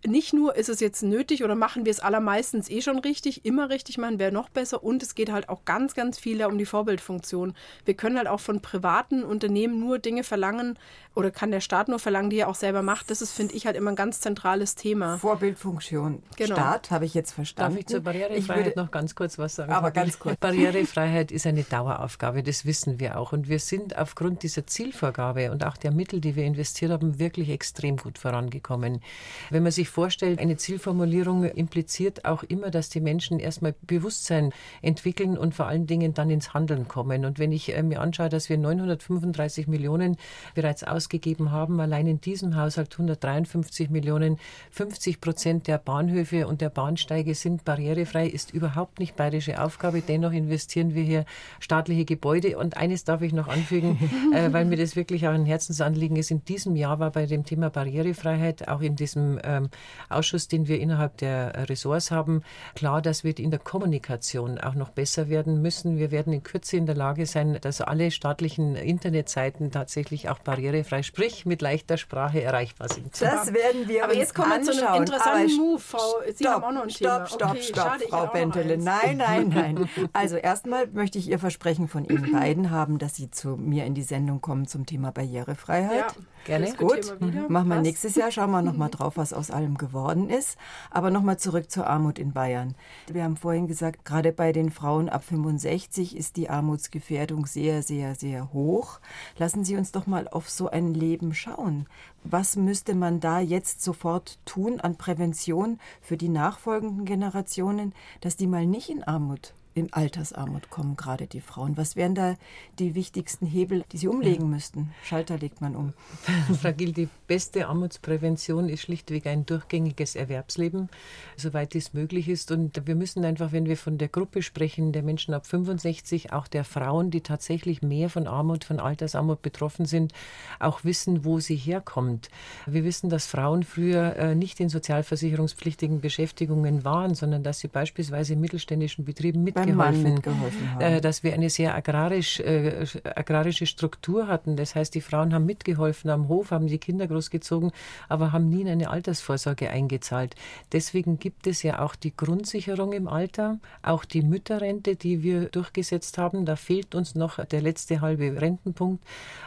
nicht 0.06 0.34
nur 0.34 0.56
ist 0.56 0.70
es 0.70 0.80
jetzt 0.80 1.04
nötig 1.04 1.44
oder 1.44 1.56
machen 1.56 1.86
wir 1.86 1.92
es 1.92 2.00
allermeistens 2.00 2.70
eh 2.70 2.82
schon 2.82 3.00
richtig, 3.00 3.46
immer 3.46 3.70
richtig 3.70 3.98
machen 3.98 4.20
wäre 4.20 4.32
noch 4.32 4.50
besser 4.50 4.84
und 4.84 5.04
es 5.04 5.16
geht 5.16 5.32
halt 5.32 5.50
auch 5.50 5.66
ganz, 5.66 5.94
ganz 5.94 6.18
viel 6.18 6.40
um 6.46 6.58
die 6.58 6.66
Vorbildfunktion. 6.66 7.54
Wir 7.84 7.96
können 7.96 8.18
halt 8.18 8.28
auch 8.28 8.40
von 8.40 8.62
privaten 8.62 9.24
Unternehmen 9.24 9.80
nur 9.80 10.00
Dinge 10.00 10.24
verlangen 10.24 10.80
oder 11.16 11.32
kann 11.32 11.52
der 11.52 11.60
Staat 11.60 11.90
nur 11.90 12.00
verlangen, 12.00 12.30
die 12.30 12.38
er 12.38 12.48
auch 12.48 12.56
selber 12.56 12.82
macht. 12.82 13.12
Das 13.12 13.22
ist, 13.22 13.34
finde 13.34 13.54
ich, 13.56 13.66
halt 13.66 13.76
immer 13.76 13.92
ein 13.92 13.96
ganz 13.96 14.22
zentrales 14.22 14.76
Thema. 14.76 15.18
Vorbildfunktion. 15.18 16.24
Genau. 16.38 16.56
Staat, 16.56 16.92
habe 16.92 17.06
ich 17.06 17.14
jetzt 17.14 17.34
verstanden. 17.34 17.74
Darf 17.74 17.80
ich 17.80 17.88
zur 17.88 18.00
Barrierefreiheit 18.00 18.68
ich 18.68 18.76
noch 18.76 18.92
ganz 18.92 19.16
kurz 19.16 19.38
was 19.38 19.56
sagen? 19.56 19.74
Aber 19.74 19.92
ganz 19.92 20.18
kurz. 20.18 20.38
Barrierefreiheit 20.38 21.32
ist 21.32 21.46
eine 21.46 21.64
Daueraufgabe, 21.64 22.42
das 22.42 22.66
wissen 22.66 23.00
wir 23.00 23.20
auch. 23.20 23.34
Und 23.34 23.50
wir 23.50 23.60
sind 23.60 23.98
aufgrund 23.98 24.44
dieser 24.44 24.66
Zielvorgabe 24.66 25.52
und 25.52 25.66
auch 25.66 25.76
der 25.76 25.92
Mittel, 25.92 26.22
die 26.22 26.38
wir 26.38 26.46
investiert 26.46 26.92
haben, 26.92 27.20
wirklich 27.20 27.50
extrem 27.50 27.98
gut 27.98 28.18
vorangekommen. 28.18 29.02
Wenn 29.50 29.64
man 29.64 29.74
sich 29.74 29.89
sich 29.90 29.94
vorstellt, 29.94 30.40
eine 30.40 30.56
Zielformulierung 30.56 31.44
impliziert 31.44 32.26
auch 32.26 32.44
immer, 32.44 32.70
dass 32.70 32.90
die 32.90 33.02
Menschen 33.02 33.40
erstmal 33.40 33.74
Bewusstsein 33.82 34.52
entwickeln 34.82 35.38
und 35.38 35.56
vor 35.56 35.66
allen 35.66 35.88
Dingen 35.88 36.14
dann 36.14 36.30
ins 36.30 36.54
Handeln 36.54 36.88
kommen. 36.88 37.26
Und 37.26 37.40
wenn 37.40 37.52
ich 37.52 37.76
äh, 37.76 37.82
mir 37.82 38.00
anschaue, 38.00 38.30
dass 38.30 38.50
wir 38.50 38.58
935 38.58 39.68
Millionen 39.68 40.18
bereits 40.54 40.84
ausgegeben 40.84 41.52
haben, 41.52 41.80
allein 41.80 42.08
in 42.08 42.22
diesem 42.22 42.56
Haushalt 42.56 42.94
153 42.94 43.90
Millionen, 43.90 44.38
50 44.72 45.22
Prozent 45.22 45.68
der 45.68 45.80
Bahnhöfe 45.80 46.48
und 46.48 46.62
der 46.62 46.70
Bahnsteige 46.70 47.34
sind 47.34 47.66
barrierefrei, 47.66 48.28
ist 48.28 48.54
überhaupt 48.54 49.00
nicht 49.00 49.16
bayerische 49.16 49.62
Aufgabe. 49.62 50.02
Dennoch 50.02 50.32
investieren 50.32 50.94
wir 50.94 51.04
hier 51.04 51.26
staatliche 51.60 52.06
Gebäude. 52.06 52.58
Und 52.58 52.78
eines 52.78 53.04
darf 53.04 53.22
ich 53.22 53.34
noch 53.34 53.48
anfügen, 53.48 53.98
äh, 54.34 54.54
weil 54.54 54.66
mir 54.66 54.78
das 54.78 54.96
wirklich 54.96 55.28
auch 55.28 55.34
ein 55.34 55.46
Herzensanliegen 55.46 56.16
ist. 56.16 56.32
In 56.32 56.46
diesem 56.46 56.76
Jahr 56.76 57.00
war 57.00 57.12
bei 57.12 57.26
dem 57.26 57.44
Thema 57.44 57.70
Barrierefreiheit 57.70 58.68
auch 58.68 58.82
in 58.82 58.96
diesem 58.96 59.40
ähm, 59.44 59.70
Ausschuss, 60.10 60.48
den 60.48 60.68
wir 60.68 60.80
innerhalb 60.80 61.18
der 61.18 61.70
Ressorts 61.70 62.12
haben, 62.12 62.44
klar, 62.76 63.02
dass 63.02 63.24
wir 63.24 63.38
in 63.38 63.52
der 63.52 63.60
Kommunikation 63.60 64.60
auch 64.60 64.76
noch 64.76 64.90
besser 64.90 65.30
werden 65.30 65.62
müssen. 65.62 65.98
Wir 65.98 66.12
werden 66.12 66.34
in 66.34 66.44
Kürze 66.44 66.78
in 66.78 66.86
der 66.86 66.96
Lage 66.96 67.26
sein, 67.26 67.58
dass 67.62 67.82
alle 67.82 68.12
staatlichen 68.12 68.76
Internetseiten 68.76 69.72
tatsächlich 69.72 70.30
auch 70.30 70.40
barrierefrei, 70.40 71.04
sprich 71.04 71.46
mit 71.46 71.62
leichter 71.62 71.98
Sprache 71.98 72.42
erreichbar 72.42 72.90
sind. 72.90 73.22
Das 73.22 73.54
werden 73.54 73.88
wir 73.88 74.04
Aber 74.04 74.14
uns 74.14 74.20
jetzt 74.20 74.36
kommen 74.36 74.52
wir 74.52 74.62
zu 74.62 74.88
einem 74.88 75.04
interessanten 75.04 75.58
Move, 75.58 75.80
Frau. 75.80 76.14
Sie 76.28 76.44
stopp, 76.44 76.54
haben 76.54 76.64
auch 76.64 76.72
noch 76.72 76.84
ein 76.84 76.90
Thema. 76.90 77.26
Stopp, 77.28 77.30
stopp, 77.30 77.52
okay, 77.52 77.62
stopp, 77.62 77.86
schade, 77.86 78.04
Frau 78.10 78.28
Bentele. 78.28 78.78
Nein, 78.78 79.18
nein, 79.18 79.50
nein. 79.54 79.90
Also 80.14 80.36
erstmal 80.36 80.88
möchte 80.88 81.18
ich 81.18 81.30
Ihr 81.30 81.40
Versprechen 81.40 81.88
von 81.88 82.06
Ihnen 82.06 82.32
beiden 82.32 82.72
haben, 82.72 82.98
dass 82.98 83.16
Sie 83.16 83.30
zu 83.30 83.58
mir 83.58 83.86
in 83.86 83.94
die 83.94 84.04
Sendung 84.04 84.42
kommen 84.42 84.68
zum 84.68 84.86
Thema 84.86 85.12
Barrierefreiheit. 85.12 86.00
Ja, 86.00 86.24
gerne. 86.46 86.74
Gut, 86.74 87.16
machen 87.50 87.68
wir 87.68 87.82
nächstes 87.82 88.16
Jahr. 88.16 88.32
Schauen 88.32 88.52
wir 88.52 88.62
noch 88.62 88.78
mal 88.78 88.90
drauf, 88.90 89.18
was 89.18 89.34
aus 89.34 89.52
allem 89.52 89.78
geworden 89.78 89.90
geworden 90.10 90.30
ist. 90.30 90.58
Aber 90.92 91.12
nochmal 91.12 91.38
zurück 91.38 91.70
zur 91.70 91.88
Armut 91.88 92.20
in 92.20 92.32
Bayern. 92.32 92.76
Wir 93.08 93.24
haben 93.24 93.38
vorhin 93.38 93.68
gesagt, 93.68 94.06
gerade 94.06 94.32
bei 94.32 94.52
den 94.52 94.72
Frauen 94.72 95.10
ab 95.10 95.24
65 95.24 96.16
ist 96.16 96.38
die 96.38 96.50
Armutsgefährdung 96.50 97.46
sehr, 97.46 97.84
sehr, 97.84 98.16
sehr 98.16 98.54
hoch. 98.54 99.00
Lassen 99.38 99.64
Sie 99.66 99.76
uns 99.76 99.92
doch 99.92 100.08
mal 100.08 100.28
auf 100.28 100.50
so 100.50 100.70
ein 100.70 100.94
Leben 100.94 101.34
schauen. 101.34 101.88
Was 102.24 102.56
müsste 102.56 102.96
man 102.96 103.20
da 103.20 103.40
jetzt 103.40 103.84
sofort 103.84 104.40
tun 104.46 104.80
an 104.80 104.96
Prävention 104.96 105.80
für 106.02 106.18
die 106.18 106.30
nachfolgenden 106.30 107.06
Generationen, 107.06 107.94
dass 108.22 108.36
die 108.36 108.48
mal 108.48 108.66
nicht 108.66 108.90
in 108.90 109.04
Armut 109.04 109.54
in 109.80 109.94
Altersarmut 109.94 110.70
kommen, 110.70 110.96
gerade 110.96 111.28
die 111.28 111.42
Frauen. 111.42 111.78
Was 111.78 111.96
wären 111.96 112.16
da 112.16 112.36
die 112.78 112.96
wichtigsten 112.96 113.46
Hebel, 113.46 113.84
die 113.92 113.98
sie 113.98 114.08
umlegen 114.08 114.50
müssten? 114.50 114.92
Schalter 115.04 115.38
legt 115.38 115.62
man 115.62 115.76
um. 115.76 115.94
Fragil, 116.62 116.94
die 116.94 117.10
beste 117.28 117.68
Armutsprävention 117.68 118.70
ist 118.70 118.82
schlichtweg 118.82 119.26
ein 119.28 119.46
durchgängiges 119.46 120.16
Erwerbsleben, 120.16 120.90
soweit 121.38 121.74
dies 121.74 121.94
möglich 121.94 122.30
ist. 122.30 122.52
Und 122.52 122.86
wir 122.86 122.96
müssen 122.96 123.26
einfach, 123.26 123.52
wenn 123.52 123.66
wir 123.66 123.78
von 123.78 123.98
der 123.98 124.08
Gruppe 124.08 124.42
sprechen, 124.44 124.92
der 124.92 125.04
Menschen 125.04 125.34
ab 125.34 125.46
65, 125.46 126.34
auch 126.34 126.48
der 126.48 126.64
Frauen, 126.64 127.12
die 127.12 127.22
tatsächlich 127.22 127.82
mehr 127.82 128.10
von 128.10 128.28
Armut, 128.28 128.64
von 128.64 128.80
Altersarmut 128.80 129.42
betroffen 129.42 129.86
sind, 129.86 130.14
auch 130.60 130.84
wissen, 130.84 131.26
wo 131.26 131.40
sie 131.40 131.56
herkommt. 131.56 132.30
Wir 132.66 132.84
wissen, 132.84 133.10
dass 133.10 133.26
Frauen 133.26 133.64
früher 133.64 134.16
äh, 134.16 134.36
nicht 134.36 134.60
in 134.60 134.70
sozialversicherungspflichtigen 134.70 136.02
Beschäftigungen 136.02 136.84
waren, 136.84 137.16
sondern 137.16 137.44
dass 137.44 137.60
sie 137.60 137.68
beispielsweise 137.68 138.34
in 138.34 138.42
mittelständischen 138.42 139.06
Betrieben 139.06 139.44
mit 139.44 139.56
mitgeholfen, 139.74 140.14
mitgeholfen 140.14 140.82
äh, 140.82 141.02
dass 141.02 141.24
wir 141.24 141.34
eine 141.34 141.50
sehr 141.50 141.76
agrarisch, 141.76 142.40
äh, 142.40 142.86
agrarische 143.16 143.66
Struktur 143.66 144.28
hatten. 144.28 144.56
Das 144.56 144.76
heißt, 144.76 144.94
die 144.96 145.02
Frauen 145.02 145.34
haben 145.34 145.46
mitgeholfen 145.46 146.10
am 146.10 146.28
Hof, 146.28 146.52
haben 146.52 146.68
die 146.68 146.78
Kinder 146.78 147.08
großgezogen, 147.08 147.72
aber 148.08 148.32
haben 148.32 148.50
nie 148.50 148.62
in 148.62 148.68
eine 148.68 148.90
Altersvorsorge 148.90 149.70
eingezahlt. 149.70 150.36
Deswegen 150.72 151.20
gibt 151.20 151.48
es 151.48 151.64
ja 151.64 151.80
auch 151.80 151.96
die 151.96 152.16
Grundsicherung 152.16 152.94
im 152.94 153.08
Alter, 153.08 153.60
auch 153.82 154.06
die 154.06 154.22
Mütterrente, 154.22 154.96
die 154.96 155.24
wir 155.24 155.46
durchgesetzt 155.50 156.18
haben. 156.18 156.46
Da 156.46 156.56
fehlt 156.56 156.96
uns 156.96 157.16
noch 157.16 157.44
der 157.46 157.62
letzte 157.62 158.02
halbe 158.02 158.40
Rentenpunkt. 158.42 159.04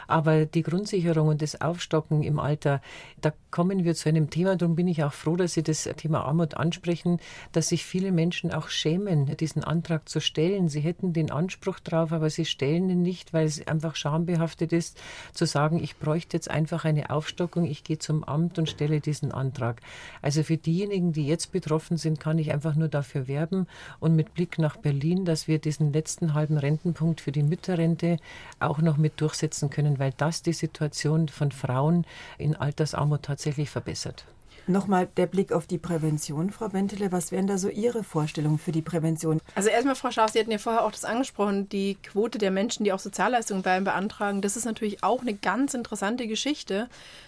Aber 0.07 0.45
die 0.45 0.63
Grundsicherung 0.63 1.27
und 1.29 1.41
das 1.41 1.61
Aufstocken 1.61 2.23
im 2.23 2.39
Alter, 2.39 2.81
da 3.21 3.31
kommen 3.51 3.83
wir 3.83 3.95
zu 3.95 4.09
einem 4.09 4.29
Thema. 4.29 4.55
Darum 4.55 4.75
bin 4.75 4.87
ich 4.87 5.03
auch 5.03 5.13
froh, 5.13 5.35
dass 5.35 5.53
Sie 5.53 5.63
das 5.63 5.89
Thema 5.97 6.25
Armut 6.25 6.55
ansprechen, 6.55 7.19
dass 7.51 7.69
sich 7.69 7.85
viele 7.85 8.11
Menschen 8.11 8.51
auch 8.51 8.69
schämen, 8.69 9.37
diesen 9.37 9.63
Antrag 9.63 10.09
zu 10.09 10.12
stellen. 10.19 10.69
Sie 10.69 10.79
hätten 10.79 11.13
den 11.13 11.31
Anspruch 11.31 11.79
drauf, 11.79 12.11
aber 12.11 12.29
sie 12.29 12.45
stellen 12.45 12.89
ihn 12.89 13.01
nicht, 13.01 13.33
weil 13.33 13.45
es 13.45 13.65
einfach 13.67 13.95
schambehaftet 13.95 14.73
ist, 14.73 14.99
zu 15.33 15.45
sagen, 15.45 15.81
ich 15.83 15.97
bräuchte 15.97 16.37
jetzt 16.37 16.49
einfach 16.49 16.85
eine 16.85 17.09
Aufstockung, 17.09 17.65
ich 17.65 17.83
gehe 17.83 17.99
zum 17.99 18.23
Amt 18.23 18.59
und 18.59 18.69
stelle 18.69 18.99
diesen 18.99 19.31
Antrag. 19.31 19.81
Also 20.21 20.43
für 20.43 20.57
diejenigen, 20.57 21.13
die 21.13 21.27
jetzt 21.27 21.51
betroffen 21.51 21.97
sind, 21.97 22.19
kann 22.19 22.37
ich 22.37 22.51
einfach 22.51 22.75
nur 22.75 22.87
dafür 22.87 23.27
werben 23.27 23.67
und 23.99 24.15
mit 24.15 24.33
Blick 24.33 24.59
nach 24.59 24.77
Berlin, 24.77 25.25
dass 25.25 25.47
wir 25.47 25.59
diesen 25.59 25.93
letzten 25.93 26.33
halben 26.33 26.57
Rentenpunkt 26.57 27.21
für 27.21 27.31
die 27.31 27.43
Mütterrente 27.43 28.17
auch 28.59 28.79
noch 28.79 28.97
mit 28.97 29.19
durchsetzen 29.21 29.69
können, 29.69 29.99
weil 29.99 30.13
das 30.17 30.41
die 30.41 30.53
Situation 30.53 31.27
von 31.29 31.51
Frauen 31.51 32.05
in 32.37 32.55
Altersarmut 32.55 33.23
tatsächlich 33.23 33.69
verbessert. 33.69 34.25
Nochmal 34.65 35.09
der 35.17 35.25
Blick 35.25 35.51
auf 35.51 35.67
die 35.67 35.77
Prävention, 35.77 36.49
Frau 36.49 36.69
Bentele. 36.69 37.11
Was 37.11 37.31
wären 37.33 37.47
da 37.47 37.57
so 37.57 37.67
Ihre 37.67 38.03
Vorstellungen 38.03 38.57
für 38.57 38.71
die 38.71 38.81
Prävention? 38.81 39.41
Also 39.55 39.69
erstmal, 39.69 39.95
Frau 39.95 40.09
Scharf, 40.09 40.31
Sie 40.31 40.39
hatten 40.39 40.51
ja 40.51 40.57
vorher 40.57 40.85
auch 40.85 40.91
das 40.91 41.03
angesprochen, 41.03 41.67
die 41.67 41.95
Quote 41.95 42.37
der 42.37 42.49
Menschen, 42.49 42.85
die 42.85 42.93
auch 42.93 42.99
Sozialleistungen 42.99 43.61
beantragen. 43.61 44.41
Das 44.41 44.55
ist 44.55 44.63
natürlich 44.63 45.03
auch 45.03 45.21
eine 45.21 45.33
ganz 45.33 45.73
interessante 45.73 46.27
Geschichte. 46.27 46.87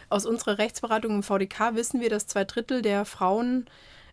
Aus 0.10 0.26
unserer 0.26 0.58
Rechtsberatung 0.60 1.16
im 1.16 1.24
VDK 1.24 1.76
wissen 1.76 2.00
wir, 2.00 2.10
dass 2.10 2.28
zwei 2.28 2.46
Drittel 2.46 2.82
der 2.82 3.04
Frauen 3.04 3.66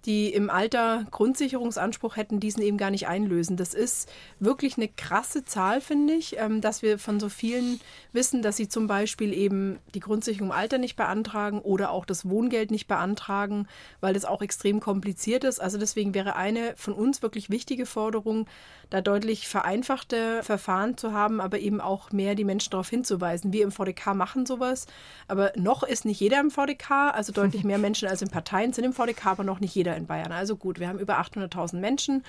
die 0.05 0.33
im 0.33 0.51
Alter 0.51 1.07
Grundsicherungsanspruch 1.11 2.17
hätten, 2.17 2.41
diesen 2.41 2.63
eben 2.63 2.77
gar 2.77 2.91
nicht 2.91 3.07
einlösen. 3.07 3.57
Das 3.57 3.75
ist 3.75 4.11
wirklich 4.41 4.77
eine 4.77 4.89
krasse 4.89 5.45
Zahl, 5.45 5.81
finde 5.81 6.15
ich, 6.15 6.39
ähm, 6.39 6.61
dass 6.61 6.83
wir 6.83 6.99
von 6.99 7.21
so 7.21 7.29
vielen 7.29 7.81
wissen, 8.13 8.43
dass 8.43 8.57
sie 8.57 8.69
zum 8.69 8.87
Beispiel 8.87 9.33
eben 9.33 9.79
die 9.95 10.01
Grundsicherung 10.01 10.49
im 10.49 10.53
Alter 10.57 10.79
nicht 10.79 10.97
beantragen 10.97 11.61
oder 11.61 11.91
auch 11.91 12.05
das 12.05 12.29
Wohngeld 12.29 12.71
nicht 12.71 12.89
beantragen, 12.89 13.69
weil 14.01 14.15
das 14.15 14.25
auch 14.25 14.43
extrem 14.43 14.81
kompliziert 14.81 15.45
ist. 15.45 15.61
Also 15.61 15.79
deswegen 15.79 16.15
wäre 16.15 16.37
eine 16.37 16.75
von 16.77 16.95
uns 16.95 17.23
wirklich 17.23 17.51
wichtige 17.51 17.87
Forderung, 17.87 18.47
da 18.91 19.01
deutlich 19.01 19.49
vereinfachte 19.49 20.43
Verfahren 20.43 20.99
zu 20.99 21.13
haben, 21.13 21.41
aber 21.41 21.59
eben 21.61 21.81
auch 21.81 22.13
mehr 22.13 22.35
die 22.35 22.45
Menschen 22.45 22.71
darauf 22.71 22.91
hinzuweisen. 22.91 23.53
Wir 23.53 23.65
im 23.65 23.73
VDK 23.73 24.15
machen 24.15 24.45
sowas, 24.45 24.87
aber 25.29 25.53
noch 25.57 25.83
ist 25.83 26.05
nicht 26.05 26.21
jeder 26.21 26.41
im 26.41 26.51
VDK, 26.51 26.91
also 27.15 27.33
deutlich 27.33 27.65
mehr 27.65 27.79
Menschen 27.93 28.09
als 28.09 28.21
in 28.21 28.29
Parteien 28.29 28.73
sind 28.73 28.85
im 28.85 28.93
VDK, 28.93 29.27
aber 29.27 29.45
noch 29.45 29.61
nicht 29.61 29.75
jeder 29.75 29.92
in 29.97 30.07
Bayern. 30.07 30.33
Also 30.33 30.57
gut, 30.57 30.81
wir 30.81 30.89
haben 30.89 30.99
über 30.99 31.21
800.000 31.21 31.77
Menschen, 31.77 32.25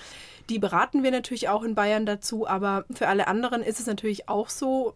die 0.50 0.60
beraten 0.60 1.04
wir 1.04 1.12
natürlich 1.12 1.50
auch 1.50 1.64
in 1.64 1.76
Bayern 1.76 2.06
dazu, 2.06 2.48
aber 2.48 2.86
für 2.94 3.08
alle 3.08 3.28
anderen 3.28 3.62
ist 3.62 3.80
es 3.80 3.88
natürlich 3.88 4.30
auch 4.30 4.50
so, 4.50 4.94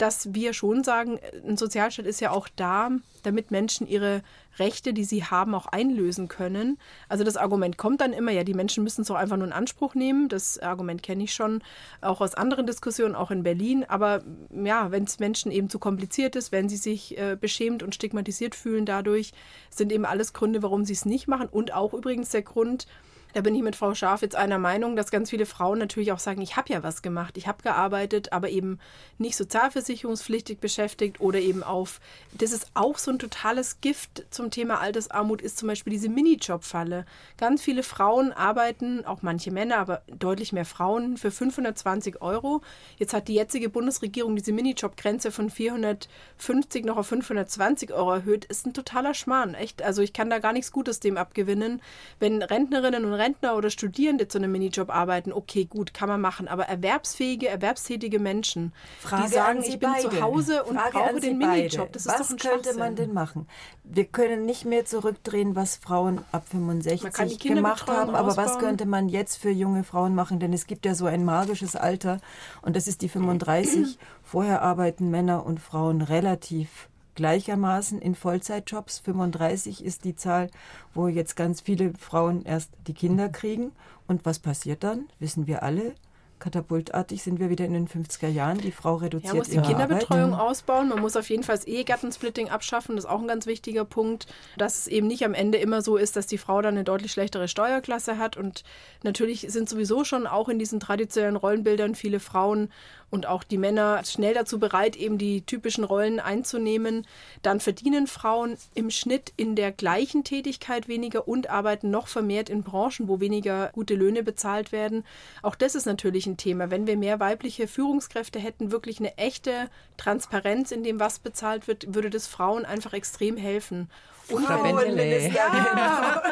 dass 0.00 0.34
wir 0.34 0.54
schon 0.54 0.82
sagen, 0.82 1.18
ein 1.46 1.56
Sozialstaat 1.56 2.06
ist 2.06 2.20
ja 2.20 2.30
auch 2.30 2.48
da, 2.56 2.90
damit 3.22 3.50
Menschen 3.50 3.86
ihre 3.86 4.22
Rechte, 4.58 4.94
die 4.94 5.04
sie 5.04 5.24
haben, 5.24 5.54
auch 5.54 5.66
einlösen 5.66 6.28
können. 6.28 6.78
Also 7.08 7.22
das 7.22 7.36
Argument 7.36 7.76
kommt 7.76 8.00
dann 8.00 8.14
immer, 8.14 8.30
ja, 8.30 8.42
die 8.42 8.54
Menschen 8.54 8.82
müssen 8.82 9.02
es 9.02 9.08
doch 9.08 9.16
einfach 9.16 9.36
nur 9.36 9.46
in 9.46 9.52
Anspruch 9.52 9.94
nehmen. 9.94 10.28
Das 10.28 10.58
Argument 10.58 11.02
kenne 11.02 11.24
ich 11.24 11.34
schon 11.34 11.62
auch 12.00 12.22
aus 12.22 12.34
anderen 12.34 12.66
Diskussionen, 12.66 13.14
auch 13.14 13.30
in 13.30 13.42
Berlin. 13.42 13.84
Aber 13.86 14.22
ja, 14.50 14.90
wenn 14.90 15.04
es 15.04 15.18
Menschen 15.18 15.52
eben 15.52 15.68
zu 15.68 15.78
kompliziert 15.78 16.34
ist, 16.34 16.50
wenn 16.50 16.70
sie 16.70 16.78
sich 16.78 17.18
äh, 17.18 17.36
beschämt 17.38 17.82
und 17.82 17.94
stigmatisiert 17.94 18.54
fühlen 18.54 18.86
dadurch, 18.86 19.32
sind 19.68 19.92
eben 19.92 20.06
alles 20.06 20.32
Gründe, 20.32 20.62
warum 20.62 20.86
sie 20.86 20.94
es 20.94 21.04
nicht 21.04 21.28
machen. 21.28 21.48
Und 21.50 21.74
auch 21.74 21.92
übrigens 21.92 22.30
der 22.30 22.42
Grund, 22.42 22.86
da 23.34 23.40
bin 23.40 23.54
ich 23.54 23.62
mit 23.62 23.76
Frau 23.76 23.94
Scharf 23.94 24.22
jetzt 24.22 24.36
einer 24.36 24.58
Meinung, 24.58 24.96
dass 24.96 25.10
ganz 25.10 25.30
viele 25.30 25.46
Frauen 25.46 25.78
natürlich 25.78 26.12
auch 26.12 26.18
sagen, 26.18 26.40
ich 26.40 26.56
habe 26.56 26.72
ja 26.72 26.82
was 26.82 27.02
gemacht, 27.02 27.36
ich 27.36 27.46
habe 27.46 27.62
gearbeitet, 27.62 28.32
aber 28.32 28.48
eben 28.50 28.78
nicht 29.18 29.36
sozialversicherungspflichtig 29.36 30.58
beschäftigt 30.58 31.20
oder 31.20 31.38
eben 31.38 31.62
auf, 31.62 32.00
das 32.32 32.52
ist 32.52 32.66
auch 32.74 32.98
so 32.98 33.10
ein 33.10 33.18
totales 33.18 33.80
Gift 33.80 34.24
zum 34.30 34.50
Thema 34.50 34.80
Altersarmut, 34.80 35.42
ist 35.42 35.58
zum 35.58 35.68
Beispiel 35.68 35.92
diese 35.92 36.08
Minijob-Falle. 36.08 37.06
Ganz 37.36 37.62
viele 37.62 37.82
Frauen 37.82 38.32
arbeiten, 38.32 39.04
auch 39.04 39.22
manche 39.22 39.50
Männer, 39.50 39.78
aber 39.78 40.02
deutlich 40.06 40.52
mehr 40.52 40.64
Frauen, 40.64 41.16
für 41.16 41.30
520 41.30 42.22
Euro. 42.22 42.62
Jetzt 42.98 43.14
hat 43.14 43.28
die 43.28 43.34
jetzige 43.34 43.68
Bundesregierung 43.68 44.36
diese 44.36 44.52
Minijob-Grenze 44.52 45.30
von 45.30 45.50
450 45.50 46.84
noch 46.84 46.96
auf 46.96 47.06
520 47.06 47.92
Euro 47.92 48.12
erhöht. 48.12 48.44
Ist 48.46 48.66
ein 48.66 48.74
totaler 48.74 49.14
Schmarrn, 49.14 49.54
echt. 49.54 49.82
Also 49.82 50.02
ich 50.02 50.12
kann 50.12 50.30
da 50.30 50.38
gar 50.38 50.52
nichts 50.52 50.72
Gutes 50.72 51.00
dem 51.00 51.16
abgewinnen. 51.16 51.80
Wenn 52.18 52.42
Rentnerinnen 52.42 53.04
und 53.04 53.14
Rentner 53.20 53.56
oder 53.56 53.70
Studierende 53.70 54.26
zu 54.26 54.38
einem 54.38 54.50
Minijob 54.50 54.90
arbeiten, 54.90 55.32
okay, 55.32 55.64
gut, 55.64 55.94
kann 55.94 56.08
man 56.08 56.20
machen. 56.20 56.48
Aber 56.48 56.64
erwerbsfähige, 56.64 57.48
erwerbstätige 57.48 58.18
Menschen, 58.18 58.72
Frage 59.00 59.24
die 59.24 59.28
sagen, 59.34 59.62
ich 59.62 59.78
bin 59.78 59.90
beide. 59.92 60.08
zu 60.08 60.20
Hause 60.20 60.64
und 60.64 60.76
Frage 60.76 60.92
brauche 60.92 61.20
den 61.20 61.38
Minijob, 61.38 61.92
das 61.92 62.06
ist 62.06 62.12
was 62.12 62.28
doch 62.28 62.30
ein 62.30 62.38
könnte 62.38 62.78
man 62.78 62.96
denn 62.96 63.12
machen? 63.12 63.46
Wir 63.84 64.04
können 64.04 64.46
nicht 64.46 64.64
mehr 64.64 64.84
zurückdrehen, 64.84 65.54
was 65.54 65.76
Frauen 65.76 66.20
ab 66.32 66.48
65 66.48 67.38
gemacht 67.38 67.86
haben, 67.86 68.14
aber 68.14 68.36
was 68.36 68.58
könnte 68.58 68.86
man 68.86 69.08
jetzt 69.08 69.36
für 69.36 69.50
junge 69.50 69.84
Frauen 69.84 70.14
machen? 70.14 70.40
Denn 70.40 70.52
es 70.52 70.66
gibt 70.66 70.84
ja 70.86 70.94
so 70.94 71.06
ein 71.06 71.24
magisches 71.24 71.76
Alter 71.76 72.18
und 72.62 72.74
das 72.74 72.88
ist 72.88 73.02
die 73.02 73.08
35. 73.08 73.98
Vorher 74.22 74.62
arbeiten 74.62 75.10
Männer 75.10 75.44
und 75.46 75.60
Frauen 75.60 76.02
relativ 76.02 76.89
gleichermaßen 77.20 78.00
in 78.00 78.14
Vollzeitjobs. 78.14 79.00
35 79.00 79.84
ist 79.84 80.04
die 80.04 80.16
Zahl, 80.16 80.48
wo 80.94 81.06
jetzt 81.06 81.36
ganz 81.36 81.60
viele 81.60 81.92
Frauen 81.92 82.46
erst 82.46 82.70
die 82.86 82.94
Kinder 82.94 83.28
kriegen. 83.28 83.72
Und 84.06 84.24
was 84.24 84.38
passiert 84.38 84.84
dann? 84.84 85.06
Wissen 85.18 85.46
wir 85.46 85.62
alle 85.62 85.94
katapultartig 86.40 87.22
sind 87.22 87.38
wir 87.38 87.50
wieder 87.50 87.64
in 87.64 87.74
den 87.74 87.86
50er 87.86 88.28
Jahren. 88.28 88.58
Die 88.58 88.72
Frau 88.72 88.96
reduziert 88.96 89.32
ja, 89.32 89.38
muss 89.38 89.48
die 89.48 89.60
Kinderbetreuung 89.60 90.34
Arbeit. 90.34 90.50
ausbauen. 90.50 90.88
Man 90.88 91.00
muss 91.00 91.16
auf 91.16 91.30
jeden 91.30 91.42
Fall 91.42 91.56
das 91.56 91.66
Ehegattensplitting 91.66 92.48
abschaffen. 92.48 92.96
Das 92.96 93.04
ist 93.04 93.10
auch 93.10 93.20
ein 93.20 93.28
ganz 93.28 93.46
wichtiger 93.46 93.84
Punkt, 93.84 94.26
dass 94.56 94.78
es 94.78 94.86
eben 94.88 95.06
nicht 95.06 95.24
am 95.24 95.34
Ende 95.34 95.58
immer 95.58 95.82
so 95.82 95.96
ist, 95.96 96.16
dass 96.16 96.26
die 96.26 96.38
Frau 96.38 96.62
dann 96.62 96.74
eine 96.74 96.84
deutlich 96.84 97.12
schlechtere 97.12 97.46
Steuerklasse 97.46 98.18
hat. 98.18 98.36
Und 98.36 98.64
natürlich 99.04 99.46
sind 99.48 99.68
sowieso 99.68 100.04
schon 100.04 100.26
auch 100.26 100.48
in 100.48 100.58
diesen 100.58 100.80
traditionellen 100.80 101.36
Rollenbildern 101.36 101.94
viele 101.94 102.18
Frauen 102.18 102.70
und 103.10 103.26
auch 103.26 103.42
die 103.42 103.58
Männer 103.58 104.02
schnell 104.04 104.34
dazu 104.34 104.58
bereit, 104.58 104.96
eben 104.96 105.18
die 105.18 105.42
typischen 105.42 105.84
Rollen 105.84 106.20
einzunehmen. 106.20 107.06
Dann 107.42 107.60
verdienen 107.60 108.06
Frauen 108.06 108.56
im 108.74 108.90
Schnitt 108.90 109.32
in 109.36 109.56
der 109.56 109.72
gleichen 109.72 110.24
Tätigkeit 110.24 110.88
weniger 110.88 111.26
und 111.26 111.50
arbeiten 111.50 111.90
noch 111.90 112.06
vermehrt 112.06 112.48
in 112.48 112.62
Branchen, 112.62 113.08
wo 113.08 113.20
weniger 113.20 113.70
gute 113.72 113.94
Löhne 113.94 114.22
bezahlt 114.22 114.70
werden. 114.72 115.04
Auch 115.42 115.56
das 115.56 115.74
ist 115.74 115.86
natürlich 115.86 116.26
ein 116.26 116.29
Thema. 116.36 116.70
Wenn 116.70 116.86
wir 116.86 116.96
mehr 116.96 117.20
weibliche 117.20 117.68
Führungskräfte 117.68 118.38
hätten, 118.38 118.72
wirklich 118.72 118.98
eine 118.98 119.16
echte 119.18 119.68
Transparenz 119.96 120.72
in 120.72 120.84
dem, 120.84 121.00
was 121.00 121.18
bezahlt 121.18 121.68
wird, 121.68 121.94
würde 121.94 122.10
das 122.10 122.26
Frauen 122.26 122.64
einfach 122.64 122.92
extrem 122.92 123.36
helfen. 123.36 123.90
Frauenminister. 124.38 125.32
Ja. 125.34 126.22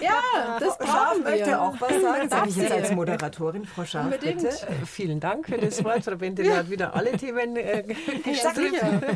ja, 0.02 0.58
das 0.60 0.78
brauchen 0.78 1.24
wir. 1.24 1.30
möchte 1.30 1.60
auch 1.60 1.74
was 1.80 2.00
sagen. 2.00 2.28
Sage 2.28 2.48
ich 2.48 2.56
jetzt 2.56 2.72
als 2.72 2.90
Moderatorin, 2.92 3.64
Frau 3.66 3.84
Scharf, 3.84 4.06
Unbedingt. 4.06 4.42
Bitte. 4.42 4.66
Äh, 4.66 4.86
vielen 4.86 5.20
Dank 5.20 5.46
für 5.48 5.58
das 5.58 5.82
Wort. 5.84 6.04
Frau 6.04 6.16
Bendele 6.16 6.56
hat 6.56 6.70
wieder 6.70 6.94
alle 6.94 7.12
Themen 7.12 7.56
äh, 7.56 7.84
gestriffen. 8.24 9.02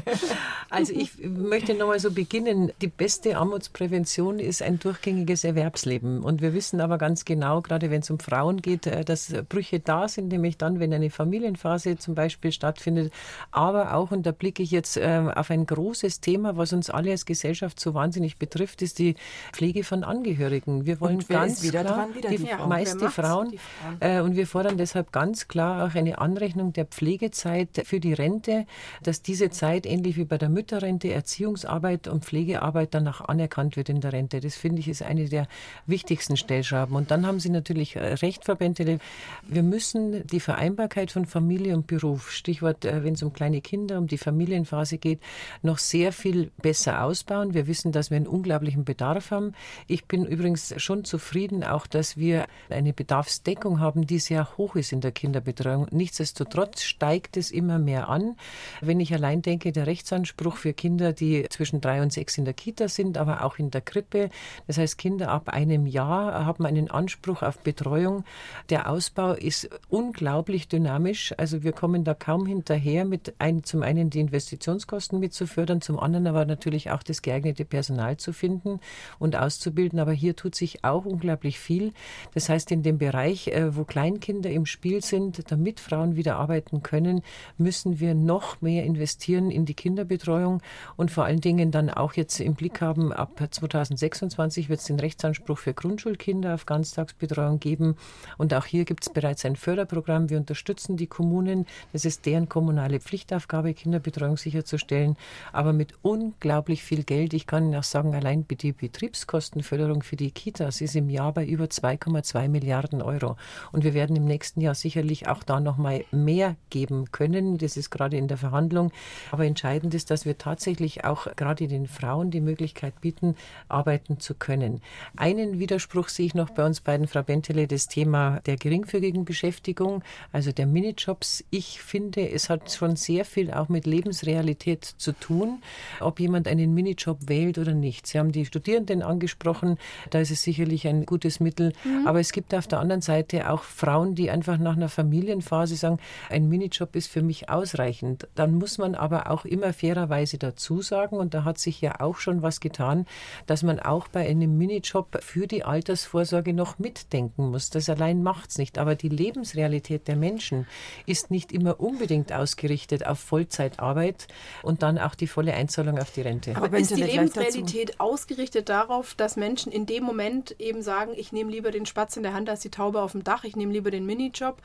Also 0.71 0.93
ich 0.93 1.13
möchte 1.23 1.75
nochmal 1.75 1.99
so 1.99 2.11
beginnen. 2.11 2.73
Die 2.83 2.89
beste 2.89 3.39
Armutsprävention 3.39 4.39
ist 4.39 4.63
ein 4.63 4.79
durchgängiges 4.79 5.45
Erwerbsleben. 5.45 6.23
Und 6.23 6.43
wir 6.43 6.53
wissen 6.53 6.81
aber 6.81 6.99
ganz 6.99 7.25
genau, 7.25 7.63
gerade 7.63 7.91
wenn 7.91 8.03
es 8.03 8.11
um 8.11 8.19
Frauen 8.19 8.61
geht, 8.61 8.87
äh, 8.87 9.05
dass 9.05 9.33
Brüche 9.49 9.81
da 9.81 10.09
sind, 10.09 10.29
nämlich 10.29 10.59
dann, 10.59 10.79
wenn 10.79 10.93
eine 10.93 11.11
Familienphase 11.11 11.97
zum 11.97 12.15
Beispiel 12.15 12.53
stattfindet. 12.53 13.13
Aber 13.51 13.95
auch, 13.95 14.11
und 14.11 14.27
da 14.27 14.33
blicke 14.33 14.63
ich 14.63 14.71
jetzt 14.71 14.97
äh, 14.97 15.23
auf 15.35 15.51
ein 15.51 15.67
großes 15.67 16.21
Thema, 16.21 16.57
was 16.57 16.73
uns 16.73 16.91
alle 16.91 17.13
als 17.13 17.25
Gesellschaft 17.25 17.81
so 17.81 17.95
wahnsinnig 17.95 18.18
wahnsinnig 18.19 18.39
betrifft, 18.39 18.83
ist 18.83 18.99
die 18.99 19.15
Pflege 19.53 19.85
von 19.85 20.05
Angehörigen. 20.05 20.87
Wir 20.87 21.01
wollen 21.01 21.21
ganz 21.29 21.63
klar, 21.63 21.85
dran, 21.85 22.09
die, 22.15 22.37
die 22.37 22.47
Frau. 22.47 22.67
meist 22.67 23.01
die 23.01 23.09
Frauen, 23.09 23.51
die 23.51 23.59
Frauen. 23.59 23.97
Äh, 24.01 24.21
und 24.21 24.37
wir 24.37 24.47
fordern 24.47 24.77
deshalb 24.77 25.13
ganz 25.13 25.49
klar 25.49 25.87
auch 25.87 25.95
eine 25.95 26.19
Anrechnung 26.19 26.73
der 26.73 26.85
Pflegezeit 26.85 27.83
für 27.85 28.01
die 28.01 28.13
Rente, 28.13 28.67
dass 29.03 29.23
diese 29.23 29.51
Zeit 29.51 29.87
ähnlich 29.87 30.17
wie 30.17 30.25
bei 30.25 30.39
der 30.39 30.49
Mütterrente, 30.49 31.13
Erziehungsarbeit 31.13 32.09
und 32.09 32.25
Pflegearbeit 32.25 32.89
danach 32.93 33.21
anerkannt 33.21 33.77
wird 33.77 33.89
in 33.89 34.01
der 34.01 34.13
Rente. 34.13 34.41
Das 34.41 34.57
finde 34.57 34.81
ich 34.81 34.89
ist 34.89 35.03
eine 35.03 35.29
der 35.29 35.47
wichtigsten 35.87 36.37
Stellschrauben. 36.37 36.97
Und 36.97 37.11
dann 37.11 37.27
haben 37.27 37.41
Sie 37.41 37.51
natürlich 37.51 37.97
recht, 37.97 38.45
Frau 38.45 38.55
Bentele, 38.55 38.99
wir 39.47 39.63
müssen 39.63 39.79
müssen 39.79 40.27
die 40.27 40.41
Vereinbarkeit 40.41 41.13
von 41.13 41.25
Familie 41.25 41.75
und 41.75 41.87
Beruf, 41.87 42.31
Stichwort, 42.31 42.85
äh, 42.85 43.05
wenn 43.05 43.15
es 43.15 43.23
um 43.23 43.33
kleine 43.33 43.61
Kinder, 43.61 43.99
um 43.99 44.07
die 44.07 44.19
Familienphase 44.19 44.99
geht, 44.99 45.21
noch 45.63 45.79
sehr 45.79 46.13
viel 46.13 46.51
besser 46.61 47.05
ausbauen. 47.05 47.55
Wir 47.55 47.67
wissen, 47.67 47.93
dass 47.93 48.08
wir 48.11 48.17
einen 48.17 48.27
unglaublichen 48.27 48.85
Bedarf 48.85 49.31
haben. 49.31 49.53
Ich 49.87 50.07
bin 50.07 50.25
übrigens 50.25 50.75
schon 50.77 51.05
zufrieden, 51.05 51.65
auch 51.65 51.87
dass 51.87 52.17
wir 52.17 52.47
eine 52.71 52.93
Bedarfsdeckung 52.93 53.81
haben, 53.81 54.07
die 54.07 54.19
sehr 54.19 54.57
hoch 54.57 54.77
ist 54.77 54.93
in 54.93 55.01
der 55.01 55.13
Kinderbetreuung. 55.13 55.87
Nichtsdestotrotz 55.91 56.83
steigt 56.83 57.37
es 57.37 57.51
immer 57.51 57.79
mehr 57.79 58.09
an. 58.09 58.37
Wenn 58.81 59.01
ich 59.01 59.13
allein 59.13 59.43
denke, 59.43 59.73
der 59.73 59.87
Rechtsanspruch 59.87 60.57
für 60.57 60.73
Kinder, 60.73 61.13
die 61.13 61.47
zwischen 61.51 61.81
drei 61.81 62.03
und 62.03 62.13
sechs 62.13 62.39
in 62.39 62.45
der 62.45 62.55
Kita 62.55 62.89
sind, 62.89 63.19
aber 63.19 63.45
auch 63.45 63.59
in 63.59 63.71
der 63.71 63.81
Krippe, 63.81 64.31
das 64.67 64.79
heißt 64.79 64.99
Kinder 64.99 65.31
ab 65.31 65.49
einem 65.49 65.87
Jahr 65.87 66.47
haben 66.47 66.67
einen 66.67 66.91
Anspruch 66.91 67.43
auf 67.43 67.59
Betreuung. 67.61 68.25
Der 68.71 68.91
Ausbau 68.91 69.33
ist 69.33 69.69
unglaublich 69.89 70.69
dynamisch. 70.69 71.35
Also 71.37 71.63
wir 71.63 71.73
kommen 71.73 72.05
da 72.05 72.15
kaum 72.15 72.47
hinterher, 72.47 73.05
mit 73.05 73.35
ein, 73.39 73.65
zum 73.65 73.83
einen 73.83 74.11
die 74.11 74.21
Investitionskosten 74.21 75.19
mitzufördern, 75.19 75.81
zum 75.81 75.99
anderen 75.99 76.27
aber 76.27 76.45
natürlich 76.45 76.91
auch 76.91 77.03
das 77.03 77.23
geeignete 77.23 77.65
Personal 77.65 77.88
zu 78.19 78.33
finden 78.33 78.81
und 79.19 79.37
auszubilden. 79.37 79.99
Aber 79.99 80.13
hier 80.13 80.37
tut 80.37 80.55
sich 80.55 80.85
auch 80.85 81.05
unglaublich 81.05 81.59
viel. 81.59 81.93
Das 82.35 82.49
heißt, 82.49 82.71
in 82.71 82.83
dem 82.83 82.99
Bereich, 82.99 83.49
äh, 83.49 83.77
wo 83.77 83.85
Kleinkinder 83.85 84.51
im 84.51 84.67
Spiel 84.67 85.03
sind, 85.03 85.51
damit 85.51 85.81
Frauen 85.81 86.17
wieder 86.17 86.37
arbeiten 86.37 86.83
können, 86.83 87.23
müssen 87.57 88.01
wir 88.01 88.15
noch 88.15 88.61
mehr 88.61 88.85
investieren 88.85 89.51
in 89.51 89.65
die 89.65 89.75
Kinderbetreuung 89.75 90.63
und 90.97 91.11
vor 91.11 91.25
allen 91.25 91.41
Dingen 91.41 91.71
dann 91.71 91.91
auch 91.91 92.15
jetzt 92.15 92.41
im 92.41 92.55
Blick 92.55 92.81
haben, 92.81 93.13
ab 93.13 93.39
2026 93.51 94.69
wird 94.69 94.81
es 94.81 94.87
den 94.87 95.01
Rechtsanspruch 95.01 95.59
für 95.59 95.75
Grundschulkinder 95.75 96.55
auf 96.55 96.67
Ganztagsbetreuung 96.67 97.61
geben. 97.61 97.97
Und 98.37 98.55
auch 98.55 98.65
hier 98.65 98.85
gibt 98.85 99.05
es 99.05 99.13
bereits 99.13 99.45
ein 99.45 99.57
Förderprogramm. 99.57 100.31
Wir 100.31 100.39
unterstützen 100.39 100.97
die 100.97 101.07
Kommunen. 101.07 101.67
Das 101.93 102.05
ist 102.05 102.27
deren 102.27 102.49
kommunale 102.49 103.01
Pflichtaufgabe, 103.01 103.75
Kinderbetreuung 103.75 104.37
sicherzustellen. 104.37 105.17
Aber 105.53 105.73
mit 105.73 105.95
unglaublich 106.03 106.83
viel 106.83 107.05
Geld. 107.05 107.35
Ich 107.35 107.47
kann 107.47 107.71
auch 107.79 107.85
sagen, 107.85 108.15
allein 108.15 108.47
die 108.49 108.73
Betriebskostenförderung 108.73 110.03
für 110.03 110.17
die 110.17 110.31
Kitas 110.31 110.81
ist 110.81 110.97
im 110.97 111.09
Jahr 111.09 111.33
bei 111.33 111.47
über 111.47 111.65
2,2 111.65 112.49
Milliarden 112.49 113.03
Euro. 113.03 113.37
Und 113.73 113.85
wir 113.85 113.95
werden 113.95 114.17
im 114.17 114.25
nächsten 114.25 114.61
Jahr 114.61 114.75
sicherlich 114.75 115.29
auch 115.29 115.43
da 115.43 115.61
noch 115.61 115.79
mal 115.79 116.05
mehr 116.11 116.57
geben 116.71 117.11
können. 117.13 117.59
Das 117.59 117.77
ist 117.77 117.91
gerade 117.91 118.17
in 118.17 118.29
der 118.29 118.37
Verhandlung. 118.37 118.93
Aber 119.31 119.47
entscheidend 119.47 119.95
ist, 119.95 120.11
dass 120.11 120.25
wir 120.25 120.39
tatsächlich 120.39 121.05
auch 121.05 121.27
gerade 121.37 121.69
den 121.69 121.87
Frauen 121.87 122.31
die 122.31 122.41
Möglichkeit 122.41 123.01
bieten, 123.01 123.37
arbeiten 123.69 124.21
zu 124.21 124.35
können. 124.35 124.81
Einen 125.17 125.59
Widerspruch 125.59 126.09
sehe 126.09 126.27
ich 126.27 126.35
noch 126.35 126.51
bei 126.51 126.65
uns 126.65 126.81
beiden, 126.81 127.07
Frau 127.07 127.23
Bentele, 127.23 127.67
das 127.67 127.89
Thema 127.89 128.41
der 128.47 128.57
geringfügigen 128.57 129.25
Beschäftigung, 129.25 130.03
also 130.33 130.53
der 130.53 130.67
Minijobs. 130.67 131.45
Ich 131.51 131.81
finde, 131.81 132.29
es 132.31 132.51
hat 132.51 132.71
schon 132.73 132.97
sehr 132.97 133.25
viel 133.25 133.53
auch 133.53 133.69
mit 133.69 133.87
Lebensrealität 133.87 134.85
zu 134.85 135.13
tun, 135.13 135.63
ob 136.01 136.21
jemand 136.21 136.49
einen 136.49 136.75
Minijob 136.75 137.29
wählt 137.29 137.59
oder 137.59 137.68
nicht. 137.75 138.07
Sie 138.07 138.19
haben 138.19 138.33
die 138.33 138.45
Studierenden 138.45 139.03
angesprochen, 139.03 139.79
da 140.11 140.21
ist 140.21 140.31
es 140.31 140.43
sicherlich 140.43 140.87
ein 140.87 141.07
gutes 141.07 141.41
Mittel. 141.41 141.73
Mhm. 141.85 142.07
Aber 142.07 142.21
es 142.21 142.33
gibt 142.33 142.55
auf 142.55 142.67
der 142.67 142.81
anderen 142.81 143.03
Seite 143.03 143.51
auch 143.51 143.63
Frauen, 143.63 144.15
die 144.15 144.31
einfach 144.31 144.59
nach 144.59 144.77
einer 144.77 144.89
Familienphase 144.89 145.77
sagen, 145.77 145.99
ein 146.31 146.49
Minijob 146.49 146.97
ist 146.97 147.09
für 147.09 147.23
mich 147.23 147.49
ausreichend. 147.49 148.29
Dann 148.35 148.55
muss 148.55 148.79
man 148.79 148.95
aber 148.95 149.31
auch 149.31 149.45
immer 149.45 149.73
fairerweise 149.73 150.39
dazu 150.39 150.83
sagen, 150.83 151.17
und 151.17 151.35
da 151.35 151.45
hat 151.45 151.59
sich 151.59 151.81
ja 151.81 152.01
auch 152.01 152.19
schon 152.19 152.43
was 152.43 152.61
getan, 152.61 153.07
dass 153.47 153.63
man 153.63 153.81
auch 153.81 154.09
bei 154.09 154.29
einem 154.29 154.57
Minijob 154.57 155.19
für 155.23 155.47
die 155.47 155.65
Altersvorsorge 155.65 156.53
noch 156.53 156.79
mitdenken 156.79 157.51
muss. 157.51 157.71
Das 157.71 157.89
allein 157.89 158.23
macht 158.23 158.51
es 158.51 158.59
nicht. 158.59 158.79
Aber 158.79 158.95
die 158.95 159.09
Lebensrealität 159.09 160.09
der 160.09 160.17
Menschen 160.17 160.67
ist 161.07 161.31
nicht 161.31 161.53
immer 161.53 161.81
unbedingt 161.81 162.33
ausgerichtet 162.33 163.07
auf 163.07 163.19
Vollzeitarbeit 163.19 164.29
und 164.63 164.83
dann 164.83 164.99
auch 164.99 165.15
die 165.15 165.27
volle 165.27 165.55
Einzahlung 165.55 165.99
auf 165.99 166.11
die 166.11 166.23
Rente. 166.23 166.57
Aber, 166.57 166.67
Aber 166.67 166.79
ist 166.79 166.97
die 166.97 167.03
Lebensrealität 167.03 167.58
ausgerichtet 167.99 168.69
darauf, 168.69 169.15
dass 169.15 169.37
Menschen 169.37 169.73
in 169.73 169.87
dem 169.87 170.05
Moment 170.05 170.55
eben 170.59 170.83
sagen, 170.83 171.13
ich 171.17 171.33
nehme 171.33 171.51
lieber 171.51 171.71
den 171.71 171.87
Spatz 171.87 172.17
in 172.17 172.23
der 172.23 172.35
Hand 172.35 172.49
als 172.49 172.61
die 172.61 172.71
Taube 172.71 173.01
auf 173.01 173.13
dem 173.13 173.25
Dach, 173.25 173.45
ich 173.45 173.57
nehme 173.57 173.73
lieber 173.73 173.91
den 173.91 174.07
Minijob, 174.07 174.61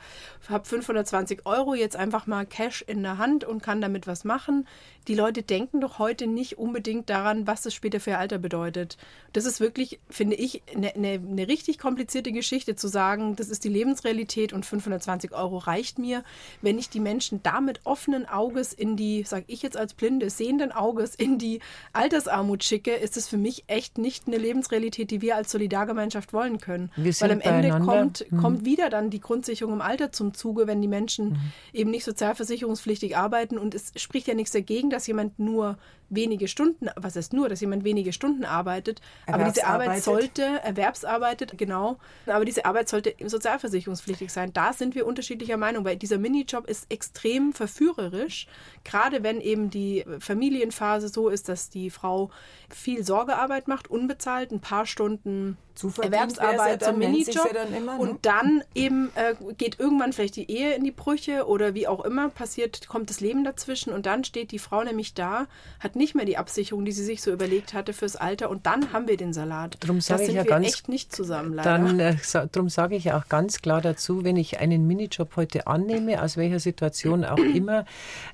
habe 0.48 0.64
520 0.64 1.46
Euro 1.46 1.74
jetzt 1.74 1.96
einfach 1.96 2.26
mal 2.26 2.46
Cash 2.46 2.82
in 2.86 3.02
der 3.02 3.18
Hand 3.18 3.44
und 3.44 3.62
kann 3.62 3.80
damit 3.80 4.06
was 4.06 4.24
machen. 4.24 4.66
Die 5.08 5.14
Leute 5.14 5.42
denken 5.42 5.80
doch 5.80 5.98
heute 5.98 6.26
nicht 6.26 6.56
unbedingt 6.56 7.10
daran, 7.10 7.46
was 7.46 7.62
das 7.62 7.74
später 7.74 8.00
für 8.00 8.10
ihr 8.10 8.18
Alter 8.18 8.38
bedeutet. 8.38 8.96
Das 9.34 9.44
ist 9.44 9.60
wirklich, 9.60 10.00
finde 10.08 10.36
ich, 10.36 10.62
eine, 10.74 10.94
eine, 10.94 11.12
eine 11.14 11.48
richtig 11.48 11.78
komplizierte 11.78 12.32
Geschichte 12.32 12.74
zu 12.74 12.88
sagen, 12.88 13.36
das 13.36 13.50
ist 13.50 13.64
die 13.64 13.68
Lebensrealität 13.68 14.52
und 14.52 14.64
520 14.64 15.32
Euro 15.32 15.58
reicht 15.58 15.98
mir. 15.98 16.24
Wenn 16.62 16.78
ich 16.78 16.88
die 16.88 17.00
Menschen 17.00 17.42
damit 17.42 17.80
offenen 17.84 18.26
Auges 18.26 18.72
in 18.72 18.96
die, 18.96 19.24
sage 19.24 19.44
ich 19.48 19.62
jetzt 19.62 19.76
als 19.76 19.92
Blinde, 19.92 20.30
sehenden 20.30 20.72
Auges 20.72 21.14
in 21.14 21.38
die 21.38 21.60
Altersarmut 21.92 22.64
schicke, 22.64 22.83
ist 22.90 23.16
es 23.16 23.28
für 23.28 23.36
mich 23.36 23.64
echt 23.66 23.98
nicht 23.98 24.26
eine 24.26 24.36
Lebensrealität, 24.36 25.10
die 25.10 25.20
wir 25.20 25.36
als 25.36 25.50
Solidargemeinschaft 25.50 26.32
wollen 26.32 26.58
können. 26.58 26.90
Weil 26.96 27.32
am 27.32 27.40
Ende 27.40 27.70
kommt, 27.84 28.30
mhm. 28.30 28.36
kommt 28.38 28.64
wieder 28.64 28.90
dann 28.90 29.10
die 29.10 29.20
Grundsicherung 29.20 29.74
im 29.74 29.80
Alter 29.80 30.12
zum 30.12 30.34
Zuge, 30.34 30.66
wenn 30.66 30.80
die 30.80 30.88
Menschen 30.88 31.30
mhm. 31.30 31.52
eben 31.72 31.90
nicht 31.90 32.04
sozialversicherungspflichtig 32.04 33.16
arbeiten 33.16 33.58
und 33.58 33.74
es 33.74 33.92
spricht 33.96 34.28
ja 34.28 34.34
nichts 34.34 34.52
dagegen, 34.52 34.90
dass 34.90 35.06
jemand 35.06 35.38
nur 35.38 35.78
wenige 36.14 36.48
Stunden, 36.48 36.88
was 36.96 37.16
heißt 37.16 37.32
nur, 37.32 37.48
dass 37.48 37.60
jemand 37.60 37.84
wenige 37.84 38.12
Stunden 38.12 38.44
arbeitet, 38.44 39.00
aber 39.26 39.44
diese 39.44 39.66
Arbeit 39.66 40.02
sollte, 40.02 40.42
erwerbsarbeitet, 40.62 41.56
genau, 41.56 41.98
aber 42.26 42.44
diese 42.44 42.64
Arbeit 42.64 42.88
sollte 42.88 43.14
sozialversicherungspflichtig 43.24 44.32
sein. 44.32 44.52
Da 44.52 44.72
sind 44.72 44.94
wir 44.94 45.06
unterschiedlicher 45.06 45.56
Meinung, 45.56 45.84
weil 45.84 45.96
dieser 45.96 46.18
Minijob 46.18 46.68
ist 46.68 46.90
extrem 46.90 47.52
verführerisch, 47.52 48.46
gerade 48.84 49.22
wenn 49.22 49.40
eben 49.40 49.70
die 49.70 50.04
Familienphase 50.18 51.08
so 51.08 51.28
ist, 51.28 51.48
dass 51.48 51.70
die 51.70 51.90
Frau 51.90 52.30
viel 52.68 53.04
Sorgearbeit 53.04 53.68
macht, 53.68 53.88
unbezahlt, 53.88 54.52
ein 54.52 54.60
paar 54.60 54.86
Stunden 54.86 55.56
Erwerbsarbeit 56.00 56.84
zum 56.84 56.98
Minijob 56.98 57.52
ja 57.54 57.62
immer, 57.64 57.94
ne? 57.96 58.00
und 58.00 58.26
dann 58.26 58.62
eben 58.74 59.10
äh, 59.14 59.34
geht 59.54 59.80
irgendwann 59.80 60.12
vielleicht 60.12 60.36
die 60.36 60.50
Ehe 60.50 60.74
in 60.74 60.84
die 60.84 60.90
Brüche 60.90 61.46
oder 61.46 61.74
wie 61.74 61.88
auch 61.88 62.04
immer 62.04 62.28
passiert, 62.28 62.86
kommt 62.88 63.10
das 63.10 63.20
Leben 63.20 63.44
dazwischen 63.44 63.92
und 63.92 64.06
dann 64.06 64.24
steht 64.24 64.52
die 64.52 64.58
Frau 64.58 64.84
nämlich 64.84 65.14
da, 65.14 65.46
hat 65.80 65.96
nicht 65.96 66.14
mehr 66.14 66.24
die 66.24 66.36
Absicherung, 66.36 66.84
die 66.84 66.92
sie 66.92 67.04
sich 67.04 67.22
so 67.22 67.32
überlegt 67.32 67.74
hatte 67.74 67.92
fürs 67.92 68.16
Alter 68.16 68.50
und 68.50 68.66
dann 68.66 68.92
haben 68.92 69.08
wir 69.08 69.16
den 69.16 69.32
Salat. 69.32 69.76
Drum 69.80 70.00
sage 70.00 70.24
ich 70.24 70.32
ja 70.32 70.44
ganz, 70.44 70.66
echt 70.66 70.88
nicht 70.88 71.14
zusammen 71.14 71.54
leider. 71.54 71.78
Dann 71.78 72.00
äh, 72.00 72.16
darum 72.52 72.68
sage 72.68 72.96
ich 72.96 73.12
auch 73.12 73.28
ganz 73.28 73.60
klar 73.60 73.80
dazu, 73.80 74.24
wenn 74.24 74.36
ich 74.36 74.60
einen 74.60 74.86
Minijob 74.86 75.36
heute 75.36 75.66
annehme, 75.66 76.22
aus 76.22 76.36
welcher 76.36 76.60
Situation 76.60 77.24
auch 77.24 77.38
immer, 77.54 77.84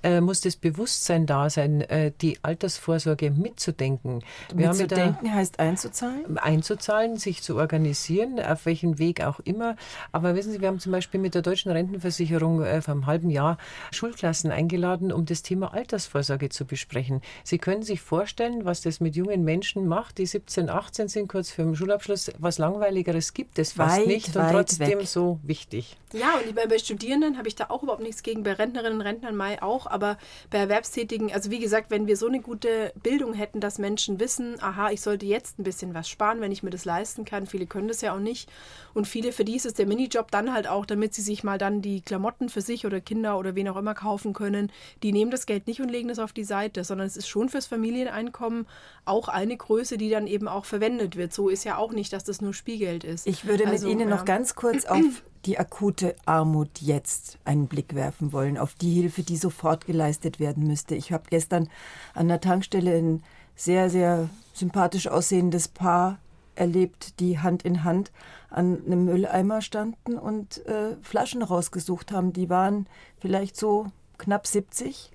äh, 0.03 0.21
muss 0.21 0.41
das 0.41 0.57
Bewusstsein 0.57 1.27
da 1.27 1.49
sein, 1.49 1.81
äh, 1.83 2.13
die 2.21 2.39
Altersvorsorge 2.43 3.31
mitzudenken. 3.31 4.23
Wir 4.55 4.69
mitzudenken 4.69 5.29
da, 5.29 5.35
heißt 5.35 5.59
einzuzahlen? 5.59 6.39
Einzuzahlen, 6.39 7.17
sich 7.17 7.30
sich 7.31 7.43
zu 7.43 7.57
organisieren, 7.57 8.41
auf 8.41 8.67
welchen 8.67 8.99
Weg 8.99 9.23
auch 9.23 9.39
immer. 9.41 9.77
Aber 10.11 10.35
wissen 10.35 10.53
Sie, 10.53 10.61
wir 10.61 10.69
haben 10.69 10.81
zum 10.81 10.91
Beispiel 10.91 11.21
mit 11.21 11.35
der 11.35 11.43
Deutschen 11.43 11.71
Rentenversicherung 11.71 12.63
äh, 12.63 12.83
vor 12.83 12.95
einem 12.95 13.07
halben 13.07 13.31
Jahr 13.31 13.57
Schulklassen 13.93 14.51
eingeladen, 14.51 15.13
um 15.13 15.27
das 15.27 15.43
Thema 15.43 15.73
Altersvorsorge 15.73 16.49
zu 16.49 16.65
besprechen. 16.65 17.21
Sie 17.45 17.59
können 17.59 17.83
sich 17.83 18.01
vorstellen, 18.01 18.65
was 18.65 18.81
das 18.81 18.99
mit 18.99 19.15
jungen 19.15 19.45
Menschen 19.45 19.87
macht, 19.87 20.19
die 20.19 20.27
17, 20.27 20.69
18 20.69 21.09
sind, 21.09 21.29
kurz 21.29 21.53
vor 21.53 21.65
dem 21.65 21.77
Schulabschluss. 21.77 22.33
Was 22.39 22.59
Langweiligeres 22.59 23.33
gibt 23.33 23.59
es 23.59 23.73
fast 23.73 24.01
weit, 24.01 24.07
nicht 24.09 24.37
und 24.37 24.51
trotzdem 24.51 24.99
weg. 24.99 25.07
so 25.07 25.39
wichtig. 25.45 25.97
Ja, 26.13 26.35
und 26.35 26.55
bei, 26.57 26.67
bei 26.67 26.79
Studierenden 26.79 27.39
habe 27.39 27.47
ich 27.47 27.55
da 27.55 27.67
auch 27.69 27.85
überhaupt 27.85 28.03
nichts 28.03 28.25
gegen, 28.25 28.43
bei 28.43 28.55
Rentnerinnen 28.55 28.99
und 28.99 29.07
Rentnern 29.07 29.37
Mai 29.37 29.63
auch, 29.63 29.87
aber 29.87 30.19
bei 30.51 30.59
Erwerbstätigen, 30.59 31.33
also 31.33 31.53
wie 31.53 31.61
gesagt, 31.61 31.91
wenn 31.91 32.09
wir 32.09 32.17
so 32.17 32.27
eine 32.27 32.41
gute 32.41 32.93
Bildung 33.01 33.35
hätten, 33.35 33.61
dass 33.61 33.79
Menschen 33.79 34.19
wissen, 34.19 34.61
aha, 34.61 34.91
ich 34.91 35.01
sollte 35.01 35.27
jetzt 35.27 35.61
ein 35.61 35.63
bisschen 35.63 35.95
was 35.95 36.09
sparen, 36.09 36.41
wenn 36.41 36.51
ich 36.51 36.65
mir 36.65 36.71
das 36.71 36.85
leisten 36.85 37.20
leisten 37.21 37.25
kann. 37.25 37.47
Viele 37.47 37.67
können 37.67 37.89
das 37.89 38.01
ja 38.01 38.15
auch 38.15 38.21
nicht. 38.21 38.51
Und 38.95 39.07
viele, 39.07 39.33
für 39.33 39.45
die 39.45 39.57
ist 39.57 39.67
es 39.67 39.75
der 39.75 39.87
Minijob 39.87 40.31
dann 40.31 40.53
halt 40.53 40.69
auch, 40.69 40.87
damit 40.87 41.15
sie 41.15 41.23
sich 41.23 41.45
mal 41.45 41.59
dann 41.59 41.81
die 41.83 42.01
Klamotten 42.01 42.49
für 42.49 42.61
sich 42.61 42.87
oder 42.87 43.01
Kinder 43.01 43.39
oder 43.39 43.55
wen 43.55 43.69
auch 43.69 43.77
immer 43.77 43.95
kaufen 43.95 44.33
können. 44.33 44.73
Die 45.03 45.13
nehmen 45.13 45.31
das 45.31 45.47
Geld 45.47 45.67
nicht 45.67 45.81
und 45.81 45.89
legen 45.89 46.09
das 46.09 46.19
auf 46.19 46.33
die 46.33 46.45
Seite, 46.45 46.85
sondern 46.85 47.07
es 47.07 47.17
ist 47.17 47.29
schon 47.29 47.49
fürs 47.49 47.67
Familieneinkommen 47.67 48.67
auch 49.05 49.29
eine 49.29 49.57
Größe, 49.57 49.97
die 49.97 50.11
dann 50.11 50.27
eben 50.27 50.49
auch 50.49 50.65
verwendet 50.65 51.17
wird. 51.17 51.33
So 51.33 51.49
ist 51.49 51.65
ja 51.65 51.77
auch 51.77 51.93
nicht, 51.93 52.13
dass 52.13 52.25
das 52.25 52.41
nur 52.41 52.55
Spielgeld 52.55 53.05
ist. 53.05 53.27
Ich 53.27 53.47
würde 53.47 53.67
also, 53.67 53.87
mit 53.87 53.93
Ihnen 53.93 54.09
ja. 54.09 54.17
noch 54.17 54.25
ganz 54.25 54.55
kurz 54.55 54.85
auf 54.85 54.99
die 55.47 55.59
akute 55.59 56.17
Armut 56.27 56.81
jetzt 56.81 57.39
einen 57.45 57.67
Blick 57.67 57.95
werfen 57.95 58.33
wollen, 58.33 58.59
auf 58.59 58.75
die 58.75 58.93
Hilfe, 58.93 59.23
die 59.23 59.39
sofort 59.39 59.87
geleistet 59.87 60.39
werden 60.39 60.67
müsste. 60.67 60.95
Ich 60.95 61.13
habe 61.13 61.25
gestern 61.31 61.69
an 62.13 62.29
der 62.29 62.41
Tankstelle 62.41 62.95
ein 62.95 63.23
sehr, 63.57 63.89
sehr 63.89 64.29
sympathisch 64.53 65.07
aussehendes 65.09 65.69
Paar 65.69 66.19
erlebt, 66.61 67.19
die 67.19 67.39
Hand 67.39 67.65
in 67.65 67.83
Hand 67.83 68.13
an 68.51 68.85
einem 68.85 69.07
Mülleimer 69.07 69.63
standen 69.63 70.19
und 70.19 70.65
äh, 70.67 70.97
Flaschen 71.01 71.43
rausgesucht 71.43 72.13
haben. 72.13 72.33
Die 72.33 72.51
waren 72.51 72.87
vielleicht 73.19 73.57
so 73.57 73.87
knapp 74.19 74.47
70 74.47 75.11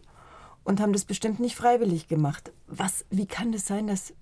und 0.63 0.81
haben 0.81 0.91
das 0.91 1.05
bestimmt 1.05 1.39
nicht 1.39 1.55
freiwillig 1.55 2.07
gemacht. 2.07 2.51
Was, 2.67 3.05
wie 3.11 3.27
kann 3.27 3.51
das 3.51 3.67
sein, 3.67 3.87
dass, 3.87 4.13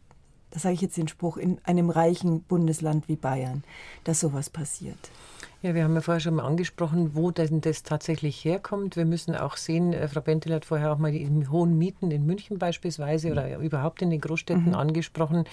das 0.52 0.64
sage 0.64 0.76
ich 0.76 0.82
jetzt 0.82 0.98
den 0.98 1.08
Spruch, 1.08 1.38
in 1.38 1.60
einem 1.64 1.90
reichen 1.90 2.44
Bundesland 2.44 3.08
wie 3.08 3.16
Bayern, 3.16 3.64
dass 4.04 4.20
sowas 4.20 4.50
passiert? 4.50 5.10
Ja, 5.64 5.74
wir 5.74 5.86
haben 5.86 5.96
ja 5.96 6.02
vorher 6.02 6.20
schon 6.20 6.36
mal 6.36 6.44
angesprochen, 6.44 7.16
wo 7.16 7.32
denn 7.32 7.62
das 7.62 7.84
tatsächlich 7.84 8.44
herkommt. 8.44 8.98
Wir 8.98 9.06
müssen 9.06 9.34
auch 9.34 9.56
sehen, 9.56 9.94
äh, 9.94 10.10
Frau 10.10 10.20
Bentel 10.20 10.54
hat 10.54 10.66
vorher 10.66 10.92
auch 10.92 10.98
mal 10.98 11.14
die 11.14 11.26
hohen 11.50 11.78
Mieten 11.78 12.12
in 12.12 12.26
München 12.26 12.60
beispielsweise 12.60 13.32
oder 13.32 13.58
überhaupt 13.60 14.02
in 14.02 14.10
den 14.10 14.20
Großstädten 14.20 14.72
mhm. 14.72 14.76
angesprochen. 14.76 15.46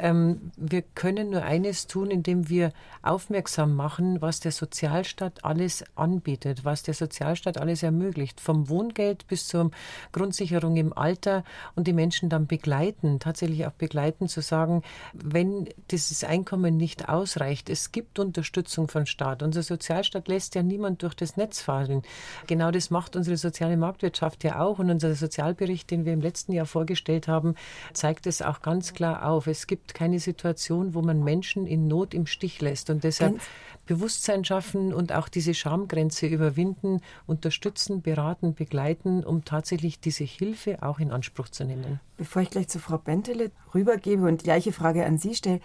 Ähm, 0.00 0.50
wir 0.56 0.82
können 0.82 1.30
nur 1.30 1.44
eines 1.44 1.86
tun, 1.86 2.10
indem 2.10 2.48
wir 2.48 2.72
aufmerksam 3.02 3.76
machen, 3.76 4.20
was 4.20 4.40
der 4.40 4.50
Sozialstaat 4.50 5.44
alles 5.44 5.84
anbietet, 5.94 6.64
was 6.64 6.82
der 6.82 6.94
Sozialstaat 6.94 7.56
alles 7.56 7.84
ermöglicht, 7.84 8.40
vom 8.40 8.68
Wohngeld 8.68 9.28
bis 9.28 9.46
zur 9.46 9.70
Grundsicherung 10.10 10.74
im 10.74 10.92
Alter 10.92 11.44
und 11.76 11.86
die 11.86 11.92
Menschen 11.92 12.28
dann 12.28 12.48
begleiten, 12.48 13.20
tatsächlich 13.20 13.64
auch 13.66 13.72
begleiten, 13.72 14.26
zu 14.26 14.40
sagen, 14.40 14.82
wenn 15.12 15.68
dieses 15.92 16.24
Einkommen 16.24 16.76
nicht 16.76 17.08
ausreicht, 17.08 17.70
es 17.70 17.92
gibt 17.92 18.18
Unterstützung 18.18 18.88
von 18.88 19.06
Staat 19.06 19.43
unser 19.44 19.62
Sozialstaat 19.62 20.28
lässt 20.28 20.54
ja 20.54 20.62
niemand 20.62 21.02
durch 21.02 21.14
das 21.14 21.36
Netz 21.36 21.60
fallen. 21.60 22.02
Genau 22.46 22.70
das 22.70 22.90
macht 22.90 23.14
unsere 23.14 23.36
soziale 23.36 23.76
Marktwirtschaft 23.76 24.42
ja 24.44 24.60
auch. 24.60 24.78
Und 24.78 24.90
unser 24.90 25.14
Sozialbericht, 25.14 25.90
den 25.90 26.04
wir 26.04 26.12
im 26.12 26.20
letzten 26.20 26.52
Jahr 26.52 26.66
vorgestellt 26.66 27.28
haben, 27.28 27.54
zeigt 27.92 28.26
es 28.26 28.42
auch 28.42 28.62
ganz 28.62 28.94
klar 28.94 29.26
auf. 29.26 29.46
Es 29.46 29.66
gibt 29.66 29.94
keine 29.94 30.18
Situation, 30.18 30.94
wo 30.94 31.02
man 31.02 31.22
Menschen 31.22 31.66
in 31.66 31.86
Not 31.86 32.14
im 32.14 32.26
Stich 32.26 32.60
lässt. 32.60 32.90
Und 32.90 33.04
deshalb 33.04 33.34
ganz 33.34 33.44
Bewusstsein 33.86 34.44
schaffen 34.44 34.94
und 34.94 35.12
auch 35.12 35.28
diese 35.28 35.54
Schamgrenze 35.54 36.26
überwinden, 36.26 37.00
unterstützen, 37.26 38.00
beraten, 38.00 38.54
begleiten, 38.54 39.22
um 39.24 39.44
tatsächlich 39.44 40.00
diese 40.00 40.24
Hilfe 40.24 40.82
auch 40.82 40.98
in 40.98 41.10
Anspruch 41.10 41.48
zu 41.48 41.64
nehmen. 41.64 42.00
Bevor 42.16 42.42
ich 42.42 42.50
gleich 42.50 42.68
zu 42.68 42.78
Frau 42.78 42.98
Bentele 42.98 43.50
rübergebe 43.74 44.26
und 44.26 44.40
die 44.40 44.44
gleiche 44.44 44.72
Frage 44.72 45.04
an 45.04 45.18
Sie 45.18 45.34
stelle, 45.34 45.60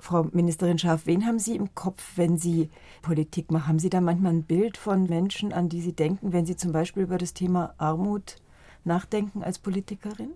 Frau 0.00 0.24
Ministerin 0.32 0.78
Scharf, 0.78 1.06
wen 1.06 1.24
haben 1.26 1.38
Sie 1.38 1.54
im 1.54 1.74
Kopf, 1.74 2.02
wenn 2.16 2.36
Sie 2.36 2.70
Politik 3.02 3.52
machen? 3.52 3.68
Haben 3.68 3.78
Sie 3.78 3.90
da 3.90 4.00
manchmal 4.00 4.32
ein 4.32 4.42
Bild 4.42 4.76
von 4.76 5.04
Menschen, 5.04 5.52
an 5.52 5.68
die 5.68 5.80
Sie 5.80 5.92
denken, 5.92 6.32
wenn 6.32 6.44
Sie 6.44 6.56
zum 6.56 6.72
Beispiel 6.72 7.04
über 7.04 7.18
das 7.18 7.34
Thema 7.34 7.74
Armut 7.78 8.41
nachdenken 8.84 9.42
als 9.42 9.58
Politikerin? 9.58 10.30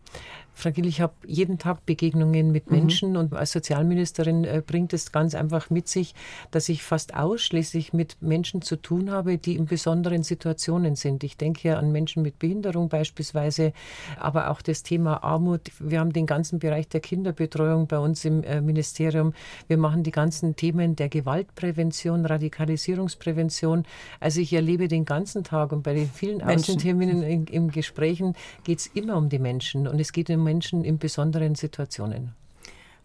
Frau 0.59 0.71
Gill, 0.71 0.87
ich 0.87 1.03
habe 1.03 1.13
jeden 1.27 1.59
Tag 1.59 1.85
Begegnungen 1.85 2.51
mit 2.51 2.71
mhm. 2.71 2.77
Menschen 2.79 3.11
mhm. 3.11 3.17
und 3.17 3.35
als 3.35 3.53
Sozialministerin 3.53 4.45
äh, 4.45 4.63
bringt 4.67 4.95
es 4.95 5.13
ganz 5.13 5.35
einfach 5.35 5.69
mit 5.69 5.87
sich, 5.87 6.15
dass 6.51 6.71
ich 6.71 6.83
fast 6.83 7.15
ausschließlich 7.15 7.93
mit 7.93 8.17
Menschen 8.23 8.63
zu 8.63 8.77
tun 8.77 9.11
habe, 9.11 9.37
die 9.37 9.57
in 9.57 9.67
besonderen 9.67 10.23
Situationen 10.23 10.97
sind. 10.97 11.25
Ich 11.25 11.37
denke 11.37 11.61
hier 11.61 11.79
an 11.79 11.93
Menschen 11.93 12.23
mit 12.23 12.39
Behinderung 12.39 12.89
beispielsweise, 12.89 13.75
aber 14.19 14.51
auch 14.51 14.63
das 14.63 14.83
Thema 14.83 15.23
Armut. 15.23 15.73
Wir 15.79 16.01
haben 16.01 16.15
den 16.15 16.25
ganzen 16.25 16.59
Bereich 16.59 16.89
der 16.89 17.01
Kinderbetreuung 17.01 17.87
bei 17.87 17.99
uns 17.99 18.25
im 18.25 18.43
äh, 18.43 18.63
Ministerium. 18.63 19.35
Wir 19.69 19.77
machen 19.77 20.05
die 20.05 20.11
ganzen 20.11 20.57
Themen 20.57 20.97
der 20.97 21.11
Gewaltprävention, 21.11 22.25
Radikalisierungsprävention. 22.25 23.85
Also 24.21 24.41
ich 24.41 24.55
erlebe 24.55 24.89
den 24.89 25.05
ganzen 25.05 25.45
Tag 25.45 25.73
und 25.73 25.83
bei 25.83 25.93
den 25.93 26.09
vielen 26.09 26.41
Außenterminen 26.41 27.23
in, 27.23 27.47
in 27.47 27.71
Gesprächen 27.71 28.36
geht 28.65 28.81
es 28.81 28.87
immer 28.89 29.17
um 29.17 29.29
die 29.29 29.39
Menschen 29.39 29.87
und 29.89 30.01
es 30.01 30.13
geht 30.13 30.31
um 30.31 30.43
Menschen 30.45 30.85
in 30.85 30.99
besonderen 30.99 31.55
Situationen. 31.55 32.35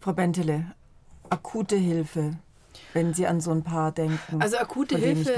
Frau 0.00 0.12
Bentele, 0.12 0.66
akute 1.30 1.76
Hilfe, 1.76 2.36
wenn 2.92 3.14
Sie 3.14 3.26
an 3.26 3.40
so 3.40 3.50
ein 3.52 3.62
paar 3.62 3.92
denken. 3.92 4.42
Also 4.42 4.58
akute 4.58 4.98
Hilfe 4.98 5.32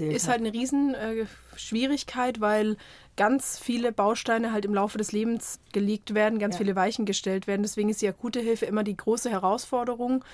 ist 0.00 0.28
halt 0.28 0.40
eine 0.40 0.52
Riesenschwierigkeit, 0.52 2.38
äh, 2.38 2.40
weil 2.40 2.76
ganz 3.16 3.58
viele 3.58 3.92
Bausteine 3.92 4.52
halt 4.52 4.64
im 4.64 4.74
Laufe 4.74 4.98
des 4.98 5.12
Lebens 5.12 5.60
gelegt 5.72 6.14
werden, 6.14 6.38
ganz 6.38 6.54
ja. 6.56 6.58
viele 6.58 6.76
Weichen 6.76 7.04
gestellt 7.06 7.46
werden. 7.46 7.62
Deswegen 7.62 7.88
ist 7.88 8.02
die 8.02 8.08
akute 8.08 8.40
Hilfe 8.40 8.66
immer 8.66 8.84
die 8.84 8.96
große 8.96 9.30
Herausforderung. 9.30 10.24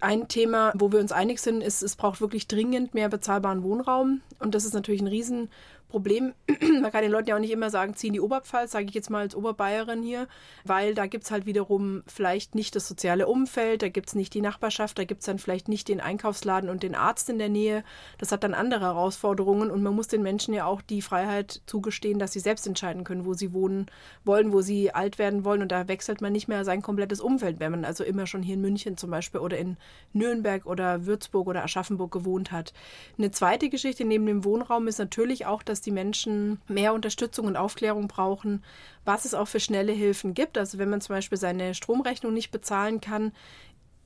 Ein 0.00 0.28
Thema, 0.28 0.72
wo 0.74 0.92
wir 0.92 1.00
uns 1.00 1.12
einig 1.12 1.40
sind, 1.40 1.62
ist, 1.62 1.82
es 1.82 1.96
braucht 1.96 2.20
wirklich 2.20 2.48
dringend 2.48 2.94
mehr 2.94 3.08
bezahlbaren 3.08 3.62
Wohnraum. 3.62 4.22
Und 4.38 4.54
das 4.54 4.64
ist 4.64 4.74
natürlich 4.74 5.02
ein 5.02 5.06
Riesen 5.06 5.50
Problem, 5.90 6.32
man 6.80 6.90
kann 6.90 7.02
den 7.02 7.12
Leuten 7.12 7.28
ja 7.28 7.36
auch 7.36 7.40
nicht 7.40 7.50
immer 7.50 7.68
sagen, 7.68 7.94
ziehen 7.94 8.12
die 8.12 8.20
Oberpfalz, 8.20 8.72
sage 8.72 8.86
ich 8.86 8.94
jetzt 8.94 9.10
mal 9.10 9.20
als 9.20 9.34
Oberbayerin 9.34 10.02
hier, 10.02 10.28
weil 10.64 10.94
da 10.94 11.06
gibt 11.06 11.24
es 11.24 11.30
halt 11.30 11.44
wiederum 11.44 12.02
vielleicht 12.06 12.54
nicht 12.54 12.74
das 12.74 12.88
soziale 12.88 13.26
Umfeld, 13.26 13.82
da 13.82 13.88
gibt 13.88 14.08
es 14.08 14.14
nicht 14.14 14.32
die 14.32 14.40
Nachbarschaft, 14.40 14.98
da 14.98 15.04
gibt 15.04 15.20
es 15.20 15.26
dann 15.26 15.38
vielleicht 15.38 15.68
nicht 15.68 15.88
den 15.88 16.00
Einkaufsladen 16.00 16.70
und 16.70 16.82
den 16.82 16.94
Arzt 16.94 17.28
in 17.28 17.38
der 17.38 17.48
Nähe. 17.48 17.84
Das 18.18 18.32
hat 18.32 18.44
dann 18.44 18.54
andere 18.54 18.86
Herausforderungen 18.86 19.70
und 19.70 19.82
man 19.82 19.94
muss 19.94 20.08
den 20.08 20.22
Menschen 20.22 20.54
ja 20.54 20.64
auch 20.64 20.80
die 20.80 21.02
Freiheit 21.02 21.60
zugestehen, 21.66 22.18
dass 22.18 22.32
sie 22.32 22.40
selbst 22.40 22.66
entscheiden 22.66 23.04
können, 23.04 23.26
wo 23.26 23.34
sie 23.34 23.52
wohnen 23.52 23.86
wollen, 24.24 24.52
wo 24.52 24.60
sie 24.62 24.92
alt 24.92 25.18
werden 25.18 25.44
wollen 25.44 25.62
und 25.62 25.72
da 25.72 25.88
wechselt 25.88 26.20
man 26.20 26.32
nicht 26.32 26.48
mehr 26.48 26.64
sein 26.64 26.80
komplettes 26.82 27.20
Umfeld, 27.20 27.60
wenn 27.60 27.72
man 27.72 27.84
also 27.84 28.04
immer 28.04 28.26
schon 28.26 28.42
hier 28.42 28.54
in 28.54 28.60
München 28.60 28.96
zum 28.96 29.10
Beispiel 29.10 29.40
oder 29.40 29.58
in 29.58 29.76
Nürnberg 30.12 30.66
oder 30.66 31.06
Würzburg 31.06 31.48
oder 31.48 31.64
Aschaffenburg 31.64 32.12
gewohnt 32.12 32.52
hat. 32.52 32.72
Eine 33.18 33.30
zweite 33.30 33.68
Geschichte 33.68 34.04
neben 34.04 34.26
dem 34.26 34.44
Wohnraum 34.44 34.88
ist 34.88 34.98
natürlich 34.98 35.46
auch, 35.46 35.62
dass 35.62 35.79
dass 35.80 35.84
die 35.84 35.90
Menschen 35.92 36.60
mehr 36.68 36.92
Unterstützung 36.92 37.46
und 37.46 37.56
Aufklärung 37.56 38.06
brauchen, 38.06 38.62
was 39.06 39.24
es 39.24 39.32
auch 39.32 39.48
für 39.48 39.60
schnelle 39.60 39.92
Hilfen 39.92 40.34
gibt. 40.34 40.58
Also 40.58 40.76
wenn 40.76 40.90
man 40.90 41.00
zum 41.00 41.16
Beispiel 41.16 41.38
seine 41.38 41.74
Stromrechnung 41.74 42.34
nicht 42.34 42.50
bezahlen 42.50 43.00
kann, 43.00 43.32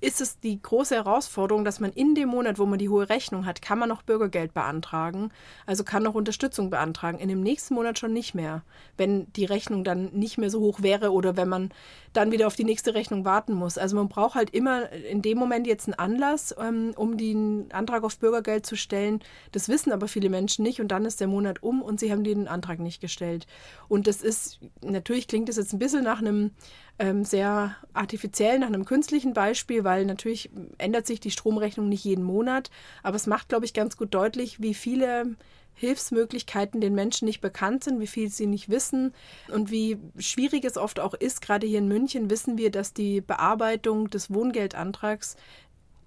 ist 0.04 0.20
es 0.20 0.38
die 0.38 0.60
große 0.60 0.94
Herausforderung, 0.94 1.64
dass 1.64 1.80
man 1.80 1.90
in 1.92 2.14
dem 2.14 2.28
Monat, 2.28 2.58
wo 2.58 2.66
man 2.66 2.78
die 2.78 2.88
hohe 2.88 3.08
Rechnung 3.08 3.46
hat, 3.46 3.62
kann 3.62 3.78
man 3.78 3.88
noch 3.88 4.02
Bürgergeld 4.02 4.52
beantragen, 4.52 5.30
also 5.66 5.82
kann 5.82 6.02
noch 6.02 6.14
Unterstützung 6.14 6.68
beantragen. 6.68 7.18
In 7.18 7.28
dem 7.28 7.42
nächsten 7.42 7.74
Monat 7.74 7.98
schon 7.98 8.12
nicht 8.12 8.34
mehr, 8.34 8.62
wenn 8.96 9.32
die 9.32 9.46
Rechnung 9.46 9.82
dann 9.82 10.10
nicht 10.12 10.36
mehr 10.36 10.50
so 10.50 10.60
hoch 10.60 10.82
wäre 10.82 11.12
oder 11.12 11.36
wenn 11.36 11.48
man 11.48 11.70
dann 12.12 12.32
wieder 12.32 12.46
auf 12.46 12.54
die 12.54 12.64
nächste 12.64 12.94
Rechnung 12.94 13.24
warten 13.24 13.54
muss. 13.54 13.78
Also 13.78 13.96
man 13.96 14.08
braucht 14.08 14.34
halt 14.34 14.50
immer 14.50 14.92
in 14.92 15.22
dem 15.22 15.38
Moment 15.38 15.66
jetzt 15.66 15.86
einen 15.88 15.98
Anlass, 15.98 16.54
ähm, 16.58 16.92
um 16.96 17.16
den 17.16 17.72
Antrag 17.72 18.04
auf 18.04 18.18
Bürgergeld 18.18 18.66
zu 18.66 18.76
stellen. 18.76 19.20
Das 19.52 19.68
wissen 19.68 19.90
aber 19.90 20.06
viele 20.06 20.28
Menschen 20.28 20.62
nicht 20.62 20.80
und 20.80 20.88
dann 20.88 21.06
ist 21.06 21.20
der 21.20 21.28
Monat 21.28 21.62
um 21.62 21.82
und 21.82 21.98
sie 21.98 22.12
haben 22.12 22.24
den 22.24 22.46
Antrag 22.46 22.78
nicht 22.78 23.00
gestellt. 23.00 23.46
Und 23.88 24.06
das 24.06 24.20
ist, 24.20 24.60
natürlich 24.82 25.28
klingt 25.28 25.48
das 25.48 25.56
jetzt 25.56 25.72
ein 25.72 25.78
bisschen 25.78 26.04
nach 26.04 26.20
einem 26.20 26.52
ähm, 26.98 27.24
sehr 27.24 27.76
artifiziell 27.92 28.58
nach 28.58 28.68
einem 28.68 28.84
künstlichen 28.84 29.34
Beispiel, 29.34 29.84
weil 29.84 30.04
natürlich 30.04 30.50
ändert 30.78 31.06
sich 31.06 31.20
die 31.20 31.30
Stromrechnung 31.30 31.88
nicht 31.88 32.04
jeden 32.04 32.24
Monat, 32.24 32.70
aber 33.02 33.16
es 33.16 33.26
macht, 33.26 33.48
glaube 33.48 33.64
ich, 33.64 33.74
ganz 33.74 33.96
gut 33.96 34.14
deutlich, 34.14 34.60
wie 34.60 34.74
viele 34.74 35.36
Hilfsmöglichkeiten 35.74 36.80
den 36.80 36.94
Menschen 36.94 37.26
nicht 37.26 37.40
bekannt 37.40 37.82
sind, 37.84 37.98
wie 37.98 38.06
viel 38.06 38.28
sie 38.28 38.46
nicht 38.46 38.68
wissen 38.68 39.12
und 39.52 39.70
wie 39.72 39.98
schwierig 40.18 40.64
es 40.64 40.76
oft 40.76 41.00
auch 41.00 41.14
ist. 41.14 41.40
Gerade 41.40 41.66
hier 41.66 41.78
in 41.78 41.88
München 41.88 42.30
wissen 42.30 42.56
wir, 42.56 42.70
dass 42.70 42.92
die 42.92 43.20
Bearbeitung 43.20 44.08
des 44.08 44.32
Wohngeldantrags 44.32 45.36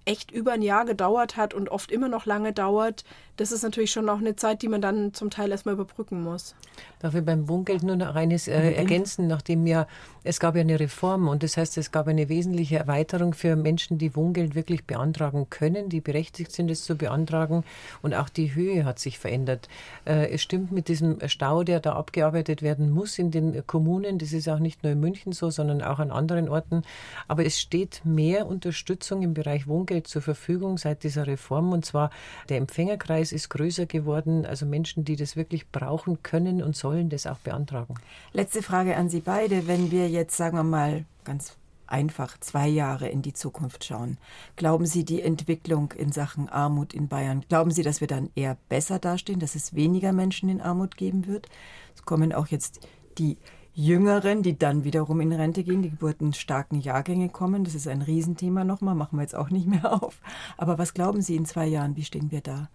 echt 0.08 0.30
über 0.30 0.52
ein 0.52 0.62
Jahr 0.62 0.86
gedauert 0.86 1.36
hat 1.36 1.52
und 1.52 1.68
oft 1.68 1.92
immer 1.92 2.08
noch 2.08 2.24
lange 2.24 2.54
dauert, 2.54 3.04
das 3.36 3.52
ist 3.52 3.62
natürlich 3.62 3.92
schon 3.92 4.08
auch 4.08 4.18
eine 4.18 4.34
Zeit, 4.34 4.62
die 4.62 4.68
man 4.68 4.80
dann 4.80 5.14
zum 5.14 5.30
Teil 5.30 5.52
erstmal 5.52 5.74
überbrücken 5.74 6.22
muss. 6.22 6.56
Darf 6.98 7.14
ich 7.14 7.24
beim 7.24 7.48
Wohngeld 7.48 7.84
nur 7.84 7.94
noch 7.94 8.16
eines 8.16 8.48
äh, 8.48 8.72
ergänzen, 8.72 9.28
nachdem 9.28 9.66
ja, 9.66 9.86
es 10.24 10.40
gab 10.40 10.56
ja 10.56 10.62
eine 10.62 10.80
Reform 10.80 11.28
und 11.28 11.42
das 11.42 11.56
heißt, 11.56 11.78
es 11.78 11.92
gab 11.92 12.08
eine 12.08 12.28
wesentliche 12.28 12.78
Erweiterung 12.78 13.34
für 13.34 13.54
Menschen, 13.54 13.98
die 13.98 14.16
Wohngeld 14.16 14.56
wirklich 14.56 14.84
beantragen 14.84 15.46
können, 15.50 15.88
die 15.88 16.00
berechtigt 16.00 16.50
sind, 16.50 16.70
es 16.70 16.82
zu 16.82 16.96
beantragen 16.96 17.64
und 18.02 18.14
auch 18.14 18.28
die 18.28 18.54
Höhe 18.54 18.84
hat 18.84 18.98
sich 18.98 19.18
verändert. 19.18 19.68
Äh, 20.04 20.30
es 20.30 20.42
stimmt 20.42 20.72
mit 20.72 20.88
diesem 20.88 21.18
Stau, 21.28 21.62
der 21.62 21.80
da 21.80 21.92
abgearbeitet 21.92 22.62
werden 22.62 22.90
muss 22.90 23.18
in 23.18 23.30
den 23.30 23.64
Kommunen, 23.66 24.18
das 24.18 24.32
ist 24.32 24.48
auch 24.48 24.58
nicht 24.58 24.82
nur 24.82 24.92
in 24.92 25.00
München 25.00 25.32
so, 25.32 25.50
sondern 25.50 25.82
auch 25.82 26.00
an 26.00 26.10
anderen 26.10 26.48
Orten, 26.48 26.82
aber 27.28 27.44
es 27.44 27.60
steht 27.60 28.00
mehr 28.04 28.46
Unterstützung 28.46 29.22
im 29.22 29.34
Bereich 29.34 29.68
Wohngeld 29.68 29.97
zur 30.06 30.22
Verfügung 30.22 30.78
seit 30.78 31.02
dieser 31.02 31.26
Reform 31.26 31.72
und 31.72 31.84
zwar 31.84 32.10
der 32.48 32.58
Empfängerkreis 32.58 33.08
Kreis 33.08 33.32
ist 33.32 33.48
größer 33.48 33.86
geworden. 33.86 34.46
Also 34.46 34.66
Menschen, 34.66 35.04
die 35.04 35.16
das 35.16 35.34
wirklich 35.34 35.70
brauchen 35.70 36.22
können 36.22 36.62
und 36.62 36.76
sollen 36.76 37.08
das 37.08 37.26
auch 37.26 37.38
beantragen. 37.38 37.94
Letzte 38.32 38.62
Frage 38.62 38.96
an 38.96 39.08
Sie 39.08 39.20
beide. 39.20 39.66
Wenn 39.66 39.90
wir 39.90 40.08
jetzt, 40.08 40.36
sagen 40.36 40.56
wir 40.56 40.62
mal, 40.62 41.04
ganz 41.24 41.56
einfach 41.86 42.38
zwei 42.38 42.68
Jahre 42.68 43.08
in 43.08 43.22
die 43.22 43.32
Zukunft 43.32 43.82
schauen. 43.82 44.18
Glauben 44.56 44.84
Sie 44.84 45.06
die 45.06 45.22
Entwicklung 45.22 45.92
in 45.92 46.12
Sachen 46.12 46.48
Armut 46.50 46.92
in 46.92 47.08
Bayern? 47.08 47.44
Glauben 47.48 47.70
Sie, 47.70 47.82
dass 47.82 48.02
wir 48.02 48.08
dann 48.08 48.28
eher 48.34 48.58
besser 48.68 48.98
dastehen, 48.98 49.40
dass 49.40 49.54
es 49.54 49.74
weniger 49.74 50.12
Menschen 50.12 50.50
in 50.50 50.60
Armut 50.60 50.98
geben 50.98 51.26
wird? 51.26 51.48
Es 51.94 52.02
kommen 52.02 52.34
auch 52.34 52.48
jetzt 52.48 52.86
die 53.16 53.38
Jüngeren, 53.80 54.42
die 54.42 54.58
dann 54.58 54.82
wiederum 54.82 55.20
in 55.20 55.32
Rente 55.32 55.62
gehen, 55.62 55.82
die 55.82 55.90
geburtenstarken 55.90 56.80
Jahrgänge 56.80 57.28
kommen. 57.28 57.62
Das 57.62 57.76
ist 57.76 57.86
ein 57.86 58.02
Riesenthema 58.02 58.64
nochmal, 58.64 58.96
machen 58.96 59.16
wir 59.16 59.22
jetzt 59.22 59.36
auch 59.36 59.50
nicht 59.50 59.68
mehr 59.68 60.02
auf. 60.02 60.20
Aber 60.56 60.78
was 60.78 60.94
glauben 60.94 61.22
Sie 61.22 61.36
in 61.36 61.46
zwei 61.46 61.68
Jahren, 61.68 61.94
wie 61.94 62.02
stehen 62.02 62.32
wir 62.32 62.40
da? 62.40 62.70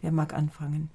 Wer 0.00 0.12
mag 0.12 0.32
anfangen? 0.32 0.88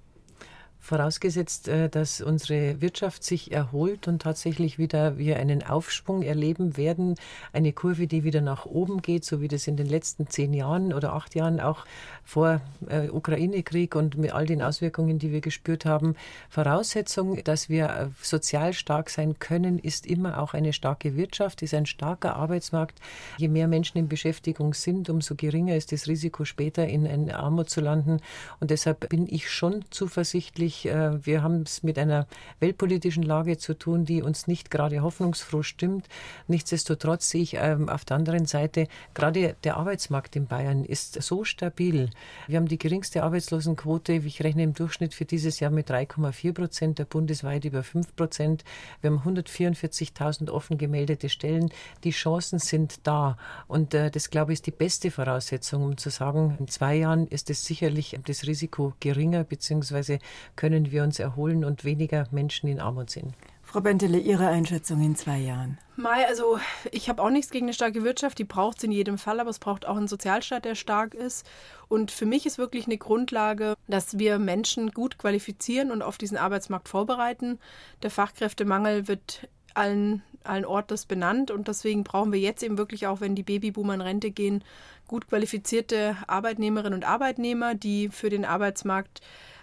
Vorausgesetzt, 0.84 1.68
äh, 1.68 1.90
dass 1.90 2.22
unsere 2.22 2.82
Wirtschaft 2.82 3.24
sich 3.24 3.52
erholt 3.52 4.08
und 4.08 4.24
tatsächlich 4.24 4.80
wieder 4.80 5.20
wir 5.20 5.38
einen 5.38 5.62
Aufschwung 5.64 6.24
erleben 6.24 6.76
werden, 6.76 7.16
eine 7.54 7.72
Kurve, 7.72 8.08
die 8.08 8.24
wieder 8.24 8.42
nach 8.42 8.66
oben 8.66 9.04
geht, 9.04 9.24
so 9.24 9.42
wie 9.42 9.48
das 9.48 9.68
in 9.68 9.78
den 9.78 9.86
letzten 9.86 10.28
zehn 10.28 10.56
Jahren 10.56 10.92
oder 10.92 11.14
acht 11.14 11.36
Jahren 11.36 11.60
auch 11.60 11.86
vor 12.24 12.62
äh, 12.90 13.10
Ukraine-Krieg 13.10 13.96
und 13.96 14.18
mit 14.18 14.34
all 14.34 14.48
den 14.48 14.64
Auswirkungen, 14.64 15.20
die 15.20 15.32
wir 15.32 15.42
gespürt 15.42 15.86
haben. 15.86 16.16
Voraussetzung, 16.50 17.44
dass 17.44 17.70
wir 17.70 17.86
äh, 17.86 18.08
sozial 18.22 18.74
stark 18.74 19.12
sein 19.12 19.38
können, 19.38 19.78
ist 19.78 20.08
immer 20.08 20.40
auch 20.40 20.56
eine 20.56 20.74
starke 20.74 21.16
Wirtschaft, 21.16 21.62
ist 21.62 21.76
ein 21.76 21.86
starker 21.86 22.36
Arbeitsmarkt. 22.36 23.00
Je 23.38 23.50
mehr 23.50 23.68
Menschen 23.68 24.00
in 24.00 24.08
Beschäftigung 24.08 24.74
sind, 24.74 25.12
umso 25.12 25.36
geringer 25.36 25.76
ist 25.76 25.92
das 25.92 26.08
Risiko, 26.08 26.44
später 26.44 26.88
in 26.88 27.06
eine 27.06 27.38
Armut 27.38 27.70
zu 27.70 27.82
landen. 27.82 28.20
Und 28.60 28.72
deshalb 28.72 29.10
bin 29.10 29.28
ich 29.28 29.52
schon 29.52 29.86
zuversichtlich, 29.92 30.71
natürlich, 30.72 30.86
äh, 30.86 31.26
wir 31.26 31.44
haben 31.44 31.64
es 31.64 31.84
mit 31.84 31.98
einer 31.98 32.28
weltpolitischen 32.60 33.24
Lage 33.24 33.58
zu 33.58 33.74
tun, 33.74 34.06
die 34.06 34.22
uns 34.22 34.48
nicht 34.48 34.72
gerade 34.72 35.02
hoffnungsfroh 35.02 35.64
stimmt. 35.64 36.08
Nichtsdestotrotz 36.48 37.30
sehe 37.30 37.42
ich 37.42 37.56
ähm, 37.56 37.90
auf 37.90 38.06
der 38.06 38.18
anderen 38.18 38.46
Seite, 38.46 38.88
gerade 39.14 39.56
der 39.64 39.78
Arbeitsmarkt 39.78 40.36
in 40.36 40.48
Bayern 40.48 40.86
ist 40.86 41.22
so 41.22 41.44
stabil. 41.44 42.10
Wir 42.48 42.58
haben 42.58 42.68
die 42.68 42.78
geringste 42.78 43.24
Arbeitslosenquote, 43.24 44.14
ich 44.14 44.44
rechne 44.44 44.64
im 44.64 44.74
Durchschnitt 44.74 45.14
für 45.14 45.26
dieses 45.26 45.60
Jahr 45.60 45.72
mit 45.72 45.90
3,4 45.90 46.54
Prozent, 46.54 47.00
der 47.00 47.06
bundesweit 47.06 47.66
über 47.66 47.84
5 47.84 48.16
Prozent. 48.16 48.64
Wir 49.02 49.12
haben 49.12 49.20
144.000 49.20 50.50
offen 50.50 50.78
gemeldete 50.78 51.30
Stellen. 51.30 51.70
Die 52.04 52.12
Chancen 52.12 52.60
sind 52.60 53.00
da. 53.04 53.38
Und 53.68 53.94
äh, 53.94 54.10
das, 54.12 54.30
glaube 54.30 54.54
ich, 54.54 54.58
ist 54.58 54.68
die 54.68 54.72
beste 54.72 55.12
Voraussetzung, 55.12 55.84
um 55.84 55.98
zu 55.98 56.10
sagen, 56.10 56.56
in 56.60 56.68
zwei 56.68 56.96
Jahren 56.96 57.28
ist 57.28 57.50
es 57.50 57.66
sicherlich 57.66 58.18
das 58.26 58.46
Risiko 58.46 58.94
geringer, 59.00 59.44
beziehungsweise 59.44 60.20
können 60.62 60.92
wir 60.92 61.02
uns 61.02 61.18
erholen 61.18 61.66
und 61.66 61.86
weniger 61.86 62.28
Menschen 62.30 62.70
in 62.70 62.80
Armut 62.80 63.10
sind. 63.10 63.34
Frau 63.64 63.82
Bentele, 63.82 64.20
Ihre 64.20 64.48
Einschätzung 64.48 65.02
in 65.02 65.16
zwei 65.16 65.40
Jahren? 65.40 65.80
Mai, 65.96 66.28
also 66.28 66.60
ich 66.92 67.10
habe 67.10 67.24
auch 67.24 67.32
nichts 67.32 67.50
gegen 67.50 67.66
eine 67.66 67.74
starke 67.74 68.04
Wirtschaft, 68.04 68.38
die 68.38 68.44
braucht 68.44 68.78
es 68.78 68.84
in 68.84 68.92
jedem 68.92 69.18
Fall, 69.18 69.40
aber 69.40 69.50
es 69.50 69.58
braucht 69.58 69.88
auch 69.88 69.98
einen 69.98 70.08
Sozialstaat, 70.08 70.66
der 70.66 70.76
stark 70.76 71.16
ist. 71.16 71.50
Und 71.88 72.12
für 72.12 72.28
mich 72.28 72.46
ist 72.46 72.60
wirklich 72.60 72.86
eine 72.86 73.00
Grundlage, 73.00 73.74
dass 73.88 74.20
wir 74.20 74.38
Menschen 74.38 74.92
gut 74.92 75.18
qualifizieren 75.18 75.90
und 75.90 76.04
auf 76.04 76.20
diesen 76.20 76.38
Arbeitsmarkt 76.38 76.90
vorbereiten. 76.90 77.58
Der 78.04 78.12
Fachkräftemangel 78.12 79.08
wird 79.08 79.50
allen, 79.74 80.22
allen 80.44 80.66
Ortes 80.66 81.08
benannt 81.08 81.50
und 81.50 81.70
deswegen 81.70 82.04
brauchen 82.04 82.32
wir 82.32 82.40
jetzt 82.40 82.62
eben 82.62 82.78
wirklich 82.78 83.08
auch, 83.08 83.20
wenn 83.20 83.34
die 83.34 83.42
Babyboomer 83.42 83.96
in 83.96 84.02
Rente 84.02 84.30
gehen, 84.30 84.64
gut 85.08 85.28
qualifizierte 85.28 86.18
Arbeitnehmerinnen 86.28 86.94
und 86.94 87.08
Arbeitnehmer, 87.08 87.74
die 87.74 88.10
für 88.10 88.30
den 88.30 88.46
Arbeitsmarkt 88.46 89.22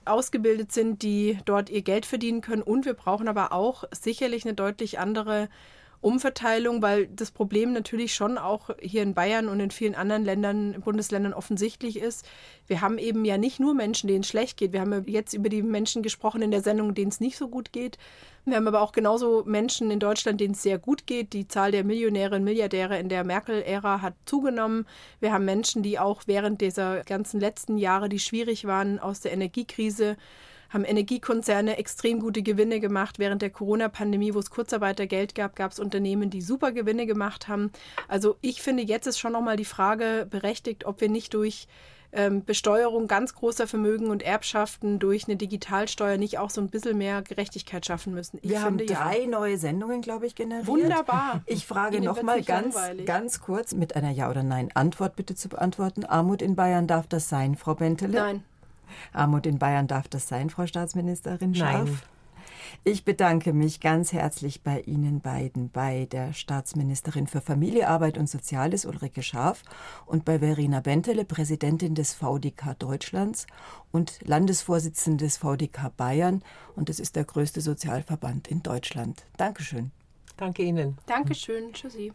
ausgebildet 0.08 0.72
sind, 0.72 1.02
die 1.02 1.38
dort 1.44 1.70
ihr 1.70 1.82
Geld 1.82 2.06
verdienen 2.06 2.40
können. 2.40 2.62
Und 2.62 2.84
wir 2.84 2.94
brauchen 2.94 3.28
aber 3.28 3.52
auch 3.52 3.84
sicherlich 3.92 4.44
eine 4.44 4.54
deutlich 4.54 4.98
andere 4.98 5.48
Umverteilung, 6.00 6.80
weil 6.80 7.08
das 7.08 7.32
Problem 7.32 7.72
natürlich 7.72 8.14
schon 8.14 8.38
auch 8.38 8.70
hier 8.80 9.02
in 9.02 9.14
Bayern 9.14 9.48
und 9.48 9.58
in 9.58 9.72
vielen 9.72 9.96
anderen 9.96 10.24
Ländern, 10.24 10.80
Bundesländern 10.80 11.34
offensichtlich 11.34 11.98
ist. 11.98 12.24
Wir 12.68 12.80
haben 12.80 12.98
eben 12.98 13.24
ja 13.24 13.36
nicht 13.36 13.58
nur 13.58 13.74
Menschen, 13.74 14.06
denen 14.06 14.20
es 14.20 14.28
schlecht 14.28 14.58
geht. 14.58 14.72
Wir 14.72 14.80
haben 14.80 15.04
jetzt 15.08 15.34
über 15.34 15.48
die 15.48 15.62
Menschen 15.62 16.04
gesprochen 16.04 16.42
in 16.42 16.52
der 16.52 16.62
Sendung, 16.62 16.94
denen 16.94 17.10
es 17.10 17.18
nicht 17.18 17.36
so 17.36 17.48
gut 17.48 17.72
geht. 17.72 17.98
Wir 18.50 18.56
haben 18.56 18.68
aber 18.68 18.80
auch 18.80 18.92
genauso 18.92 19.44
Menschen 19.46 19.90
in 19.90 20.00
Deutschland, 20.00 20.40
denen 20.40 20.54
es 20.54 20.62
sehr 20.62 20.78
gut 20.78 21.06
geht. 21.06 21.32
Die 21.32 21.48
Zahl 21.48 21.70
der 21.70 21.84
Millionäre 21.84 22.36
und 22.36 22.44
Milliardäre 22.44 22.98
in 22.98 23.08
der 23.08 23.24
Merkel-Ära 23.24 24.00
hat 24.00 24.14
zugenommen. 24.24 24.86
Wir 25.20 25.32
haben 25.32 25.44
Menschen, 25.44 25.82
die 25.82 25.98
auch 25.98 26.22
während 26.26 26.60
dieser 26.60 27.04
ganzen 27.04 27.40
letzten 27.40 27.78
Jahre, 27.78 28.08
die 28.08 28.18
schwierig 28.18 28.66
waren, 28.66 28.98
aus 28.98 29.20
der 29.20 29.32
Energiekrise 29.32 30.16
haben 30.70 30.84
Energiekonzerne 30.84 31.78
extrem 31.78 32.20
gute 32.20 32.42
Gewinne 32.42 32.78
gemacht. 32.80 33.18
Während 33.18 33.42
der 33.42 33.50
Corona-Pandemie, 33.50 34.34
wo 34.34 34.38
es 34.38 34.50
Kurzarbeitergeld 34.50 35.34
gab, 35.34 35.56
gab 35.56 35.72
es 35.72 35.78
Unternehmen, 35.78 36.28
die 36.30 36.42
super 36.42 36.72
Gewinne 36.72 37.06
gemacht 37.06 37.48
haben. 37.48 37.72
Also 38.06 38.36
ich 38.42 38.60
finde, 38.60 38.82
jetzt 38.82 39.06
ist 39.06 39.18
schon 39.18 39.32
nochmal 39.32 39.56
die 39.56 39.64
Frage 39.64 40.26
berechtigt, 40.28 40.84
ob 40.84 41.00
wir 41.00 41.08
nicht 41.08 41.32
durch 41.32 41.68
ähm, 42.12 42.44
Besteuerung 42.44 43.06
ganz 43.06 43.34
großer 43.34 43.66
Vermögen 43.66 44.08
und 44.08 44.22
Erbschaften 44.22 44.98
durch 44.98 45.26
eine 45.26 45.36
Digitalsteuer 45.36 46.16
nicht 46.16 46.38
auch 46.38 46.50
so 46.50 46.60
ein 46.60 46.68
bisschen 46.68 46.96
mehr 46.96 47.22
Gerechtigkeit 47.22 47.84
schaffen 47.84 48.14
müssen. 48.14 48.38
Ich 48.42 48.50
Wir 48.50 48.60
finde, 48.60 48.94
haben 48.94 49.10
drei 49.10 49.20
ja. 49.22 49.26
neue 49.28 49.58
Sendungen, 49.58 50.00
glaube 50.00 50.26
ich, 50.26 50.34
generiert. 50.34 50.66
Wunderbar. 50.66 51.42
Ich 51.46 51.66
frage 51.66 52.00
nochmal 52.00 52.42
ganz, 52.42 52.76
ganz 53.04 53.40
kurz 53.40 53.74
mit 53.74 53.94
einer 53.96 54.10
Ja- 54.10 54.30
oder 54.30 54.42
Nein-Antwort 54.42 55.16
bitte 55.16 55.34
zu 55.34 55.48
beantworten. 55.48 56.04
Armut 56.04 56.42
in 56.42 56.56
Bayern 56.56 56.86
darf 56.86 57.06
das 57.06 57.28
sein, 57.28 57.56
Frau 57.56 57.74
Bentele? 57.74 58.18
Nein. 58.18 58.44
Armut 59.12 59.46
in 59.46 59.58
Bayern 59.58 59.86
darf 59.86 60.08
das 60.08 60.28
sein, 60.28 60.48
Frau 60.48 60.66
Staatsministerin 60.66 61.54
Scharf? 61.54 61.88
Ich 62.84 63.04
bedanke 63.04 63.52
mich 63.52 63.80
ganz 63.80 64.12
herzlich 64.12 64.62
bei 64.62 64.80
Ihnen 64.80 65.20
beiden, 65.20 65.70
bei 65.70 66.06
der 66.10 66.32
Staatsministerin 66.32 67.26
für 67.26 67.40
Familie, 67.40 67.88
Arbeit 67.88 68.18
und 68.18 68.28
Soziales 68.28 68.84
Ulrike 68.84 69.22
Scharf 69.22 69.62
und 70.06 70.24
bei 70.24 70.38
Verena 70.38 70.80
Bentele, 70.80 71.24
Präsidentin 71.24 71.94
des 71.94 72.14
VDK 72.14 72.78
Deutschlands 72.78 73.46
und 73.92 74.18
Landesvorsitzende 74.26 75.24
des 75.24 75.38
VDK 75.38 75.96
Bayern. 75.96 76.42
Und 76.76 76.88
das 76.88 77.00
ist 77.00 77.16
der 77.16 77.24
größte 77.24 77.60
Sozialverband 77.60 78.48
in 78.48 78.62
Deutschland. 78.62 79.24
Dankeschön. 79.36 79.90
Danke 80.36 80.62
Ihnen. 80.62 80.96
Dankeschön. 81.06 81.72
Tschüssi. 81.72 82.12